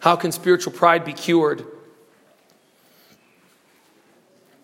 [0.00, 1.64] How can spiritual pride be cured?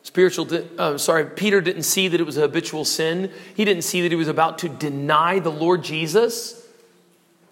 [0.02, 3.30] Spiritual, uh, sorry, Peter didn't see that it was a habitual sin.
[3.54, 6.66] He didn't see that he was about to deny the Lord Jesus.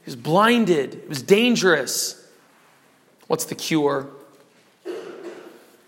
[0.04, 0.94] He was blinded.
[0.94, 2.27] It was dangerous.
[3.28, 4.08] What's the cure?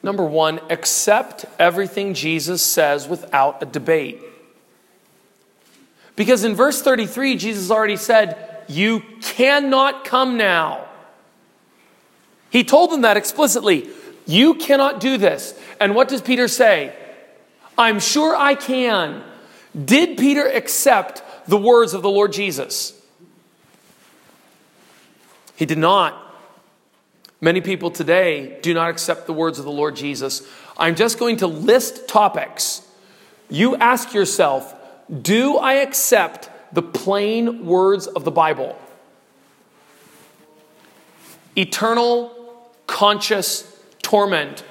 [0.02, 4.22] Number one, accept everything Jesus says without a debate.
[6.16, 10.86] Because in verse 33, Jesus already said, You cannot come now.
[12.50, 13.88] He told them that explicitly.
[14.26, 15.58] You cannot do this.
[15.80, 16.94] And what does Peter say?
[17.76, 19.22] I'm sure I can.
[19.84, 22.92] Did Peter accept the words of the Lord Jesus?
[25.56, 26.19] He did not.
[27.40, 30.46] Many people today do not accept the words of the Lord Jesus.
[30.76, 32.86] I'm just going to list topics.
[33.48, 34.74] You ask yourself,
[35.22, 38.78] do I accept the plain words of the Bible?
[41.56, 42.30] Eternal,
[42.86, 44.62] conscious torment.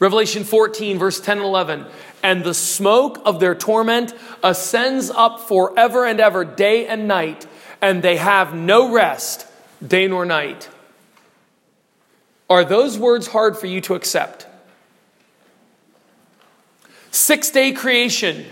[0.00, 1.84] Revelation 14, verse 10 and 11.
[2.22, 7.46] And the smoke of their torment ascends up forever and ever, day and night,
[7.82, 9.46] and they have no rest,
[9.86, 10.68] day nor night.
[12.50, 14.46] Are those words hard for you to accept?
[17.10, 18.46] Six day creation.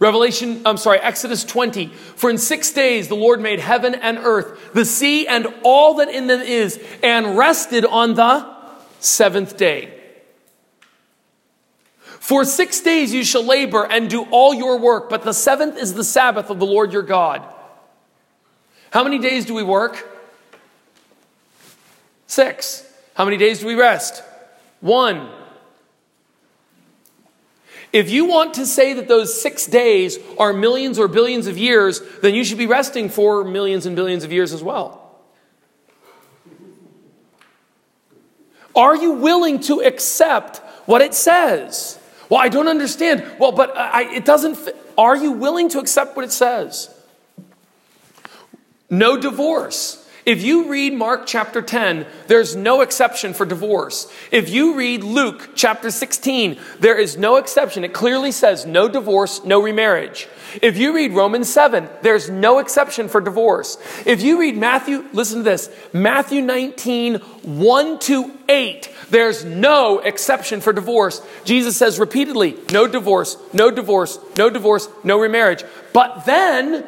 [0.00, 1.88] Revelation, I'm sorry, Exodus 20.
[1.88, 6.08] For in six days the Lord made heaven and earth, the sea and all that
[6.08, 8.48] in them is, and rested on the
[9.00, 9.94] seventh day.
[12.04, 15.94] For six days you shall labor and do all your work, but the seventh is
[15.94, 17.42] the Sabbath of the Lord your God.
[18.92, 20.17] How many days do we work?
[22.28, 22.84] Six.
[23.14, 24.22] How many days do we rest?
[24.80, 25.28] One.
[27.92, 32.00] If you want to say that those six days are millions or billions of years,
[32.20, 35.04] then you should be resting for millions and billions of years as well.
[38.76, 41.98] Are you willing to accept what it says?
[42.28, 43.24] Well, I don't understand.
[43.40, 44.58] Well, but I, it doesn't.
[44.98, 46.94] Are you willing to accept what it says?
[48.90, 49.97] No divorce.
[50.28, 54.12] If you read Mark chapter 10, there's no exception for divorce.
[54.30, 57.82] If you read Luke chapter 16, there is no exception.
[57.82, 60.28] It clearly says no divorce, no remarriage.
[60.60, 63.78] If you read Romans 7, there's no exception for divorce.
[64.04, 70.60] If you read Matthew, listen to this Matthew 19, 1 to 8, there's no exception
[70.60, 71.22] for divorce.
[71.44, 75.64] Jesus says repeatedly, no divorce, no divorce, no divorce, no remarriage.
[75.94, 76.84] But then,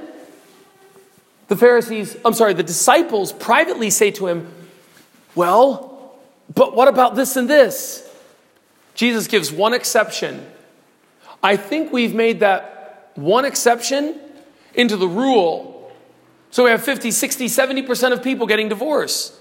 [1.51, 4.47] the Pharisees, I'm sorry, the disciples privately say to him,
[5.35, 6.17] Well,
[6.55, 8.09] but what about this and this?
[8.95, 10.47] Jesus gives one exception.
[11.43, 14.21] I think we've made that one exception
[14.75, 15.93] into the rule.
[16.53, 19.35] So we have 50, 60, 70% of people getting divorced.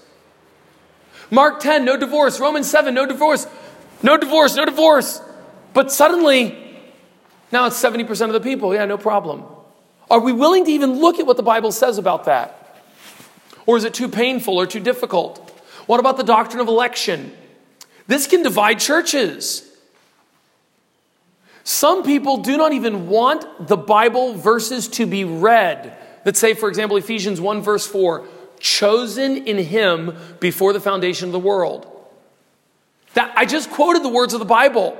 [1.30, 2.40] Mark 10, no divorce.
[2.40, 3.46] Romans 7, no divorce.
[4.02, 5.20] No divorce, no divorce.
[5.74, 6.58] But suddenly,
[7.52, 8.74] now it's 70% of the people.
[8.74, 9.44] Yeah, no problem.
[10.10, 12.56] Are we willing to even look at what the Bible says about that?
[13.64, 15.38] Or is it too painful or too difficult?
[15.86, 17.32] What about the doctrine of election?
[18.08, 19.66] This can divide churches.
[21.62, 26.68] Some people do not even want the Bible verses to be read that say, for
[26.68, 28.26] example, Ephesians 1, verse 4,
[28.58, 31.86] chosen in Him before the foundation of the world.
[33.14, 34.98] That, I just quoted the words of the Bible.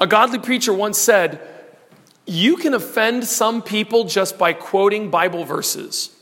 [0.00, 1.40] A godly preacher once said,
[2.28, 6.14] you can offend some people just by quoting Bible verses.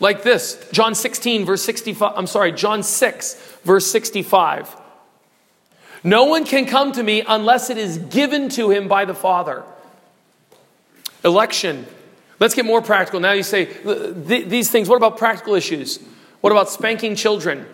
[0.00, 4.76] Like this, John 16, verse 65, I'm sorry, John 6, verse 65.
[6.04, 9.64] No one can come to me unless it is given to him by the Father.
[11.24, 11.86] Election.
[12.38, 13.20] Let's get more practical.
[13.20, 14.88] Now you say uh, these things.
[14.88, 15.98] What about practical issues?
[16.42, 17.66] What about spanking children?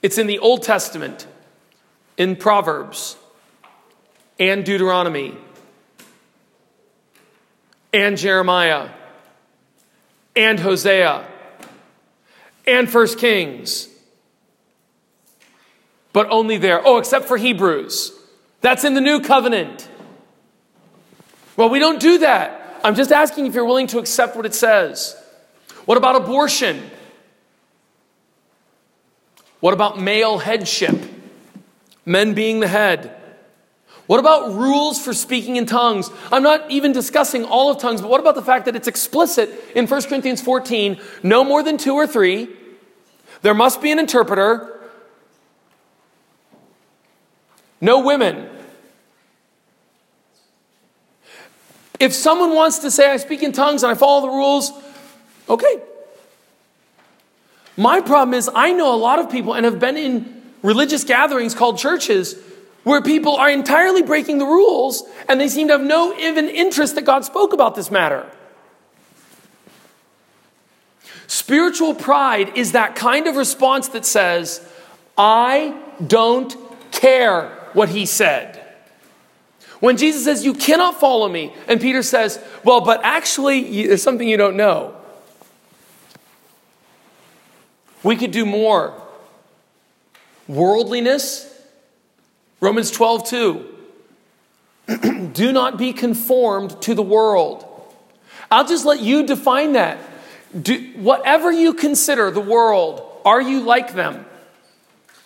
[0.00, 1.26] It's in the Old Testament,
[2.16, 3.16] in Proverbs,
[4.38, 5.36] and Deuteronomy,
[7.92, 8.88] and Jeremiah,
[10.36, 11.26] and Hosea,
[12.66, 13.88] and First Kings.
[16.12, 16.80] But only there.
[16.84, 18.12] Oh, except for Hebrews.
[18.60, 19.88] That's in the new covenant.
[21.56, 22.80] Well, we don't do that.
[22.84, 25.16] I'm just asking if you're willing to accept what it says.
[25.84, 26.90] What about abortion?
[29.60, 31.13] What about male headship?
[32.04, 33.20] Men being the head.
[34.06, 36.10] What about rules for speaking in tongues?
[36.30, 39.50] I'm not even discussing all of tongues, but what about the fact that it's explicit
[39.74, 42.48] in 1 Corinthians 14 no more than two or three?
[43.40, 44.70] There must be an interpreter.
[47.80, 48.50] No women.
[51.98, 54.70] If someone wants to say, I speak in tongues and I follow the rules,
[55.48, 55.82] okay.
[57.76, 61.54] My problem is, I know a lot of people and have been in religious gatherings
[61.54, 62.36] called churches
[62.82, 66.96] where people are entirely breaking the rules and they seem to have no even interest
[66.96, 68.26] that God spoke about this matter.
[71.26, 74.66] Spiritual pride is that kind of response that says,
[75.16, 76.56] I don't
[76.90, 78.60] care what he said.
[79.80, 84.26] When Jesus says, You cannot follow me, and Peter says, Well, but actually, there's something
[84.26, 84.94] you don't know.
[88.02, 89.03] We could do more.
[90.48, 91.50] Worldliness,
[92.60, 93.70] Romans 12, 2.
[95.32, 97.64] do not be conformed to the world.
[98.50, 99.98] I'll just let you define that.
[100.60, 104.24] Do, whatever you consider the world, are you like them?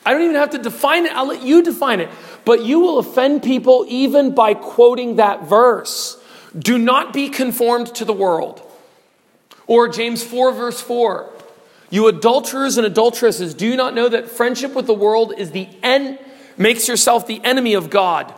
[0.07, 2.09] I don't even have to define it, I'll let you define it.
[2.45, 6.17] But you will offend people even by quoting that verse.
[6.57, 8.63] Do not be conformed to the world.
[9.67, 11.31] Or James 4, verse 4.
[11.91, 15.69] You adulterers and adulteresses, do you not know that friendship with the world is the
[15.83, 16.19] end,
[16.57, 18.35] makes yourself the enemy of God?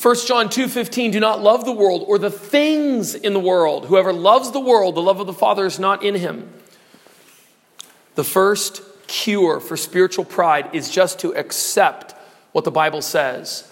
[0.00, 3.86] 1 John 2:15 Do not love the world or the things in the world.
[3.86, 6.50] Whoever loves the world, the love of the Father is not in him.
[8.14, 12.14] The first cure for spiritual pride is just to accept
[12.52, 13.70] what the Bible says.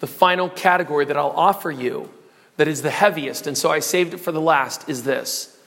[0.00, 2.10] The final category that I'll offer you
[2.56, 5.58] that is the heaviest, and so I saved it for the last, is this.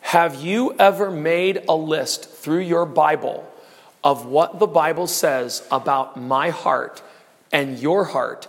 [0.00, 3.48] Have you ever made a list through your Bible
[4.04, 7.02] of what the Bible says about my heart
[7.52, 8.48] and your heart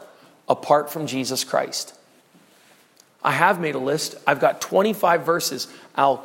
[0.50, 1.94] apart from Jesus Christ.
[3.24, 4.16] I have made a list.
[4.26, 5.68] I've got 25 verses.
[5.96, 6.18] I'll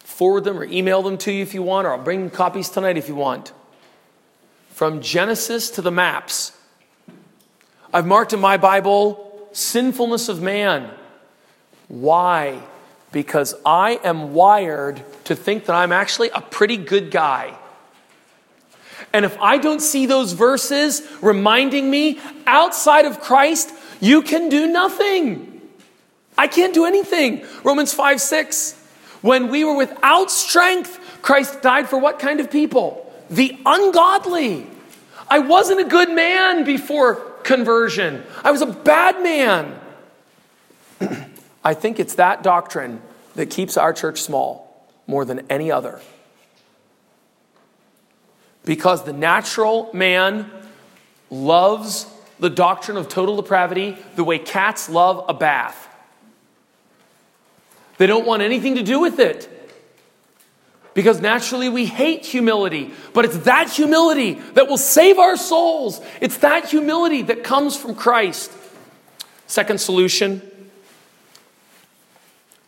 [0.00, 2.96] forward them or email them to you if you want, or I'll bring copies tonight
[2.96, 3.52] if you want.
[4.70, 6.52] From Genesis to the maps,
[7.92, 9.27] I've marked in my Bible
[9.58, 10.90] sinfulness of man.
[11.88, 12.60] Why?
[13.12, 17.56] Because I am wired to think that I'm actually a pretty good guy.
[19.12, 24.66] And if I don't see those verses reminding me outside of Christ, you can do
[24.66, 25.60] nothing.
[26.36, 27.44] I can't do anything.
[27.64, 28.74] Romans 5 6.
[29.22, 33.12] When we were without strength, Christ died for what kind of people?
[33.30, 34.66] The ungodly.
[35.28, 39.80] I wasn't a good man before conversion, I was a bad man.
[41.64, 43.00] I think it's that doctrine
[43.36, 46.00] that keeps our church small more than any other
[48.64, 50.50] because the natural man
[51.30, 52.06] loves
[52.38, 55.88] the doctrine of total depravity the way cats love a bath.
[57.96, 59.48] They don't want anything to do with it.
[60.94, 66.00] Because naturally we hate humility, but it's that humility that will save our souls.
[66.20, 68.50] It's that humility that comes from Christ.
[69.46, 70.42] Second solution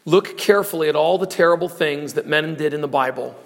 [0.04, 3.36] look carefully at all the terrible things that men did in the Bible.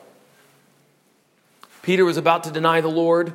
[1.82, 3.32] Peter was about to deny the Lord.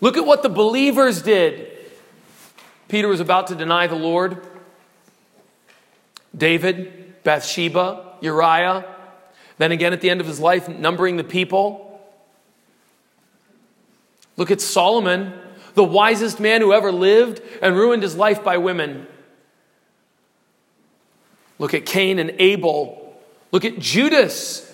[0.00, 1.68] Look at what the believers did.
[2.88, 4.46] Peter was about to deny the Lord.
[6.36, 8.84] David, Bathsheba, Uriah,
[9.58, 12.00] then again at the end of his life, numbering the people.
[14.36, 15.32] Look at Solomon,
[15.74, 19.06] the wisest man who ever lived and ruined his life by women.
[21.58, 22.98] Look at Cain and Abel.
[23.52, 24.72] Look at Judas,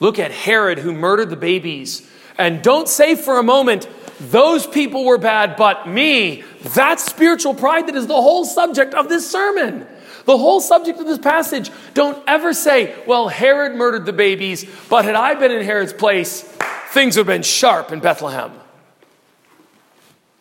[0.00, 2.08] Look at Herod who murdered the babies.
[2.38, 3.86] And don't say for a moment,
[4.18, 6.42] those people were bad, but me.
[6.62, 9.86] That's spiritual pride that is the whole subject of this sermon.
[10.24, 11.70] The whole subject of this passage.
[11.94, 16.42] Don't ever say, well, Herod murdered the babies, but had I been in Herod's place,
[16.90, 18.52] things would have been sharp in Bethlehem.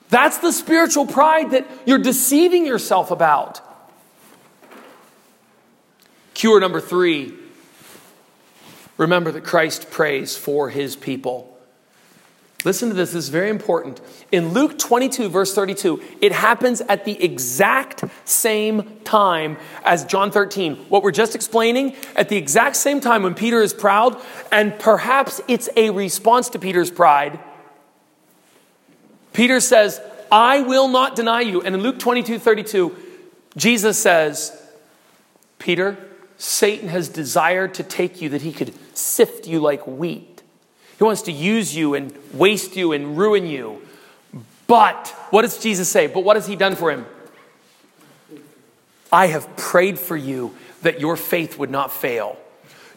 [0.09, 3.61] That's the spiritual pride that you're deceiving yourself about.
[6.34, 7.34] Cure number three
[8.97, 11.49] remember that Christ prays for his people.
[12.66, 14.01] Listen to this, this is very important.
[14.34, 20.76] In Luke 22, verse 32, it happens at the exact same time as John 13.
[20.89, 25.39] What we're just explaining, at the exact same time when Peter is proud, and perhaps
[25.47, 27.39] it's a response to Peter's pride.
[29.32, 31.62] Peter says, I will not deny you.
[31.62, 32.95] And in Luke 22, 32,
[33.55, 34.51] Jesus says,
[35.60, 35.97] Peter,
[36.38, 40.38] Satan has desired to take you that he could sift you like wheat.
[41.00, 43.82] He wants to use you and waste you and ruin you.
[44.68, 46.08] But, what does Jesus say?
[46.08, 47.06] But what has he done for him?
[49.10, 52.38] I have prayed for you that your faith would not fail.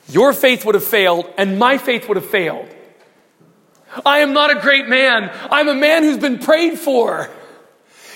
[0.08, 2.68] Your faith would have failed, and my faith would have failed.
[4.04, 5.30] I am not a great man.
[5.48, 7.30] I'm a man who's been prayed for.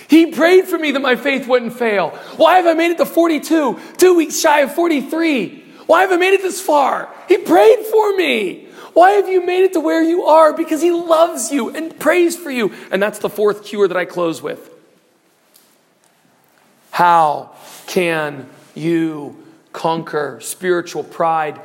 [0.09, 2.11] He prayed for me that my faith wouldn't fail.
[2.37, 3.78] Why have I made it to 42?
[3.99, 5.64] Two weeks shy of 43.
[5.87, 7.09] Why have I made it this far?
[7.28, 8.65] He prayed for me.
[8.97, 10.55] Why have you made it to where you are?
[10.55, 12.72] Because He loves you and prays for you.
[12.90, 14.70] And that's the fourth cure that I close with.
[16.92, 17.51] How
[17.86, 19.36] can you
[19.74, 21.61] conquer spiritual pride?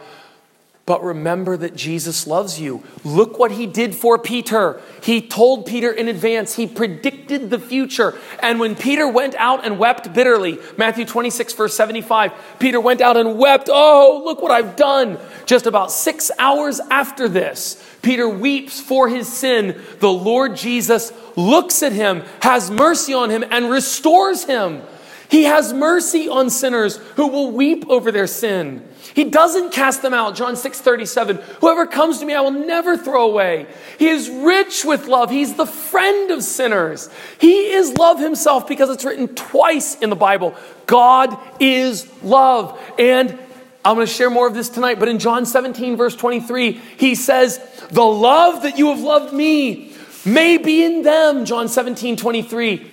[0.92, 2.84] But remember that Jesus loves you.
[3.06, 4.82] Look what he did for Peter.
[5.02, 8.20] He told Peter in advance, he predicted the future.
[8.44, 13.16] And when Peter went out and wept bitterly, Matthew 26, verse 75, Peter went out
[13.16, 15.18] and wept, Oh, look what I've done.
[15.46, 19.82] Just about six hours after this, Peter weeps for his sin.
[20.00, 24.82] The Lord Jesus looks at him, has mercy on him, and restores him.
[25.30, 28.86] He has mercy on sinners who will weep over their sin.
[29.14, 30.36] He doesn't cast them out.
[30.36, 31.38] John 6 37.
[31.59, 33.68] Whoever comes to me, I will never throw away.
[33.99, 35.30] He is rich with love.
[35.30, 37.09] He's the friend of sinners.
[37.39, 40.55] He is love himself because it's written twice in the Bible.
[40.86, 42.80] God is love.
[42.97, 43.38] And
[43.84, 47.16] I'm going to share more of this tonight, but in John 17, verse 23, he
[47.16, 47.59] says,
[47.91, 49.93] The love that you have loved me
[50.24, 51.45] may be in them.
[51.45, 52.91] John 17, 23.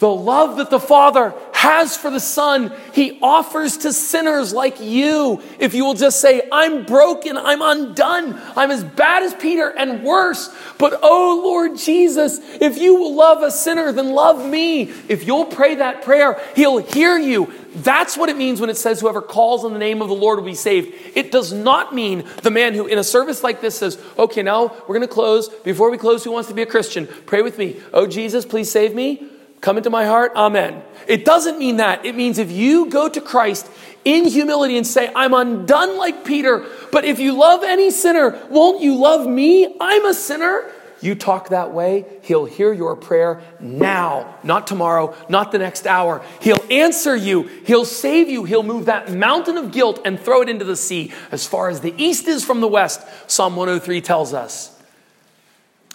[0.00, 1.32] The love that the Father
[1.64, 5.42] has for the Son, He offers to sinners like you.
[5.58, 10.04] If you will just say, I'm broken, I'm undone, I'm as bad as Peter and
[10.04, 10.54] worse.
[10.76, 14.82] But oh Lord Jesus, if you will love a sinner, then love me.
[15.08, 17.50] If you'll pray that prayer, He'll hear you.
[17.76, 20.38] That's what it means when it says, Whoever calls on the name of the Lord
[20.38, 20.94] will be saved.
[21.14, 24.76] It does not mean the man who, in a service like this, says, Okay, now
[24.86, 25.48] we're going to close.
[25.48, 27.08] Before we close, who wants to be a Christian?
[27.24, 27.80] Pray with me.
[27.92, 29.30] Oh, Jesus, please save me.
[29.64, 30.32] Come into my heart.
[30.36, 30.82] Amen.
[31.08, 32.04] It doesn't mean that.
[32.04, 33.66] It means if you go to Christ
[34.04, 38.82] in humility and say, I'm undone like Peter, but if you love any sinner, won't
[38.82, 39.74] you love me?
[39.80, 40.70] I'm a sinner.
[41.00, 46.22] You talk that way, He'll hear your prayer now, not tomorrow, not the next hour.
[46.42, 50.50] He'll answer you, He'll save you, He'll move that mountain of guilt and throw it
[50.50, 53.00] into the sea as far as the east is from the west,
[53.30, 54.78] Psalm 103 tells us.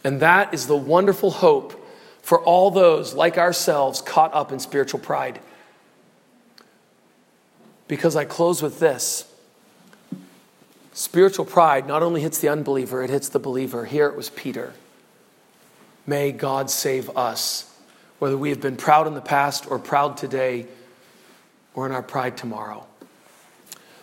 [0.04, 1.79] And that is the wonderful hope
[2.22, 5.40] for all those like ourselves caught up in spiritual pride.
[7.88, 9.26] Because I close with this
[10.94, 13.86] spiritual pride not only hits the unbeliever, it hits the believer.
[13.86, 14.74] Here it was Peter.
[16.06, 17.74] May God save us,
[18.20, 20.66] whether we have been proud in the past or proud today
[21.74, 22.86] or in our pride tomorrow.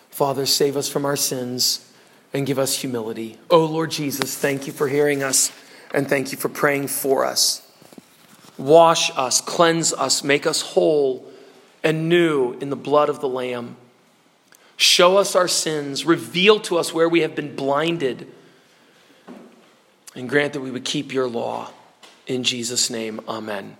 [0.09, 1.91] Father, save us from our sins
[2.33, 3.37] and give us humility.
[3.49, 5.51] Oh Lord Jesus, thank you for hearing us
[5.93, 7.66] and thank you for praying for us.
[8.57, 11.25] Wash us, cleanse us, make us whole
[11.83, 13.77] and new in the blood of the Lamb.
[14.75, 18.31] Show us our sins, reveal to us where we have been blinded,
[20.15, 21.71] and grant that we would keep your law.
[22.25, 23.77] In Jesus' name, amen.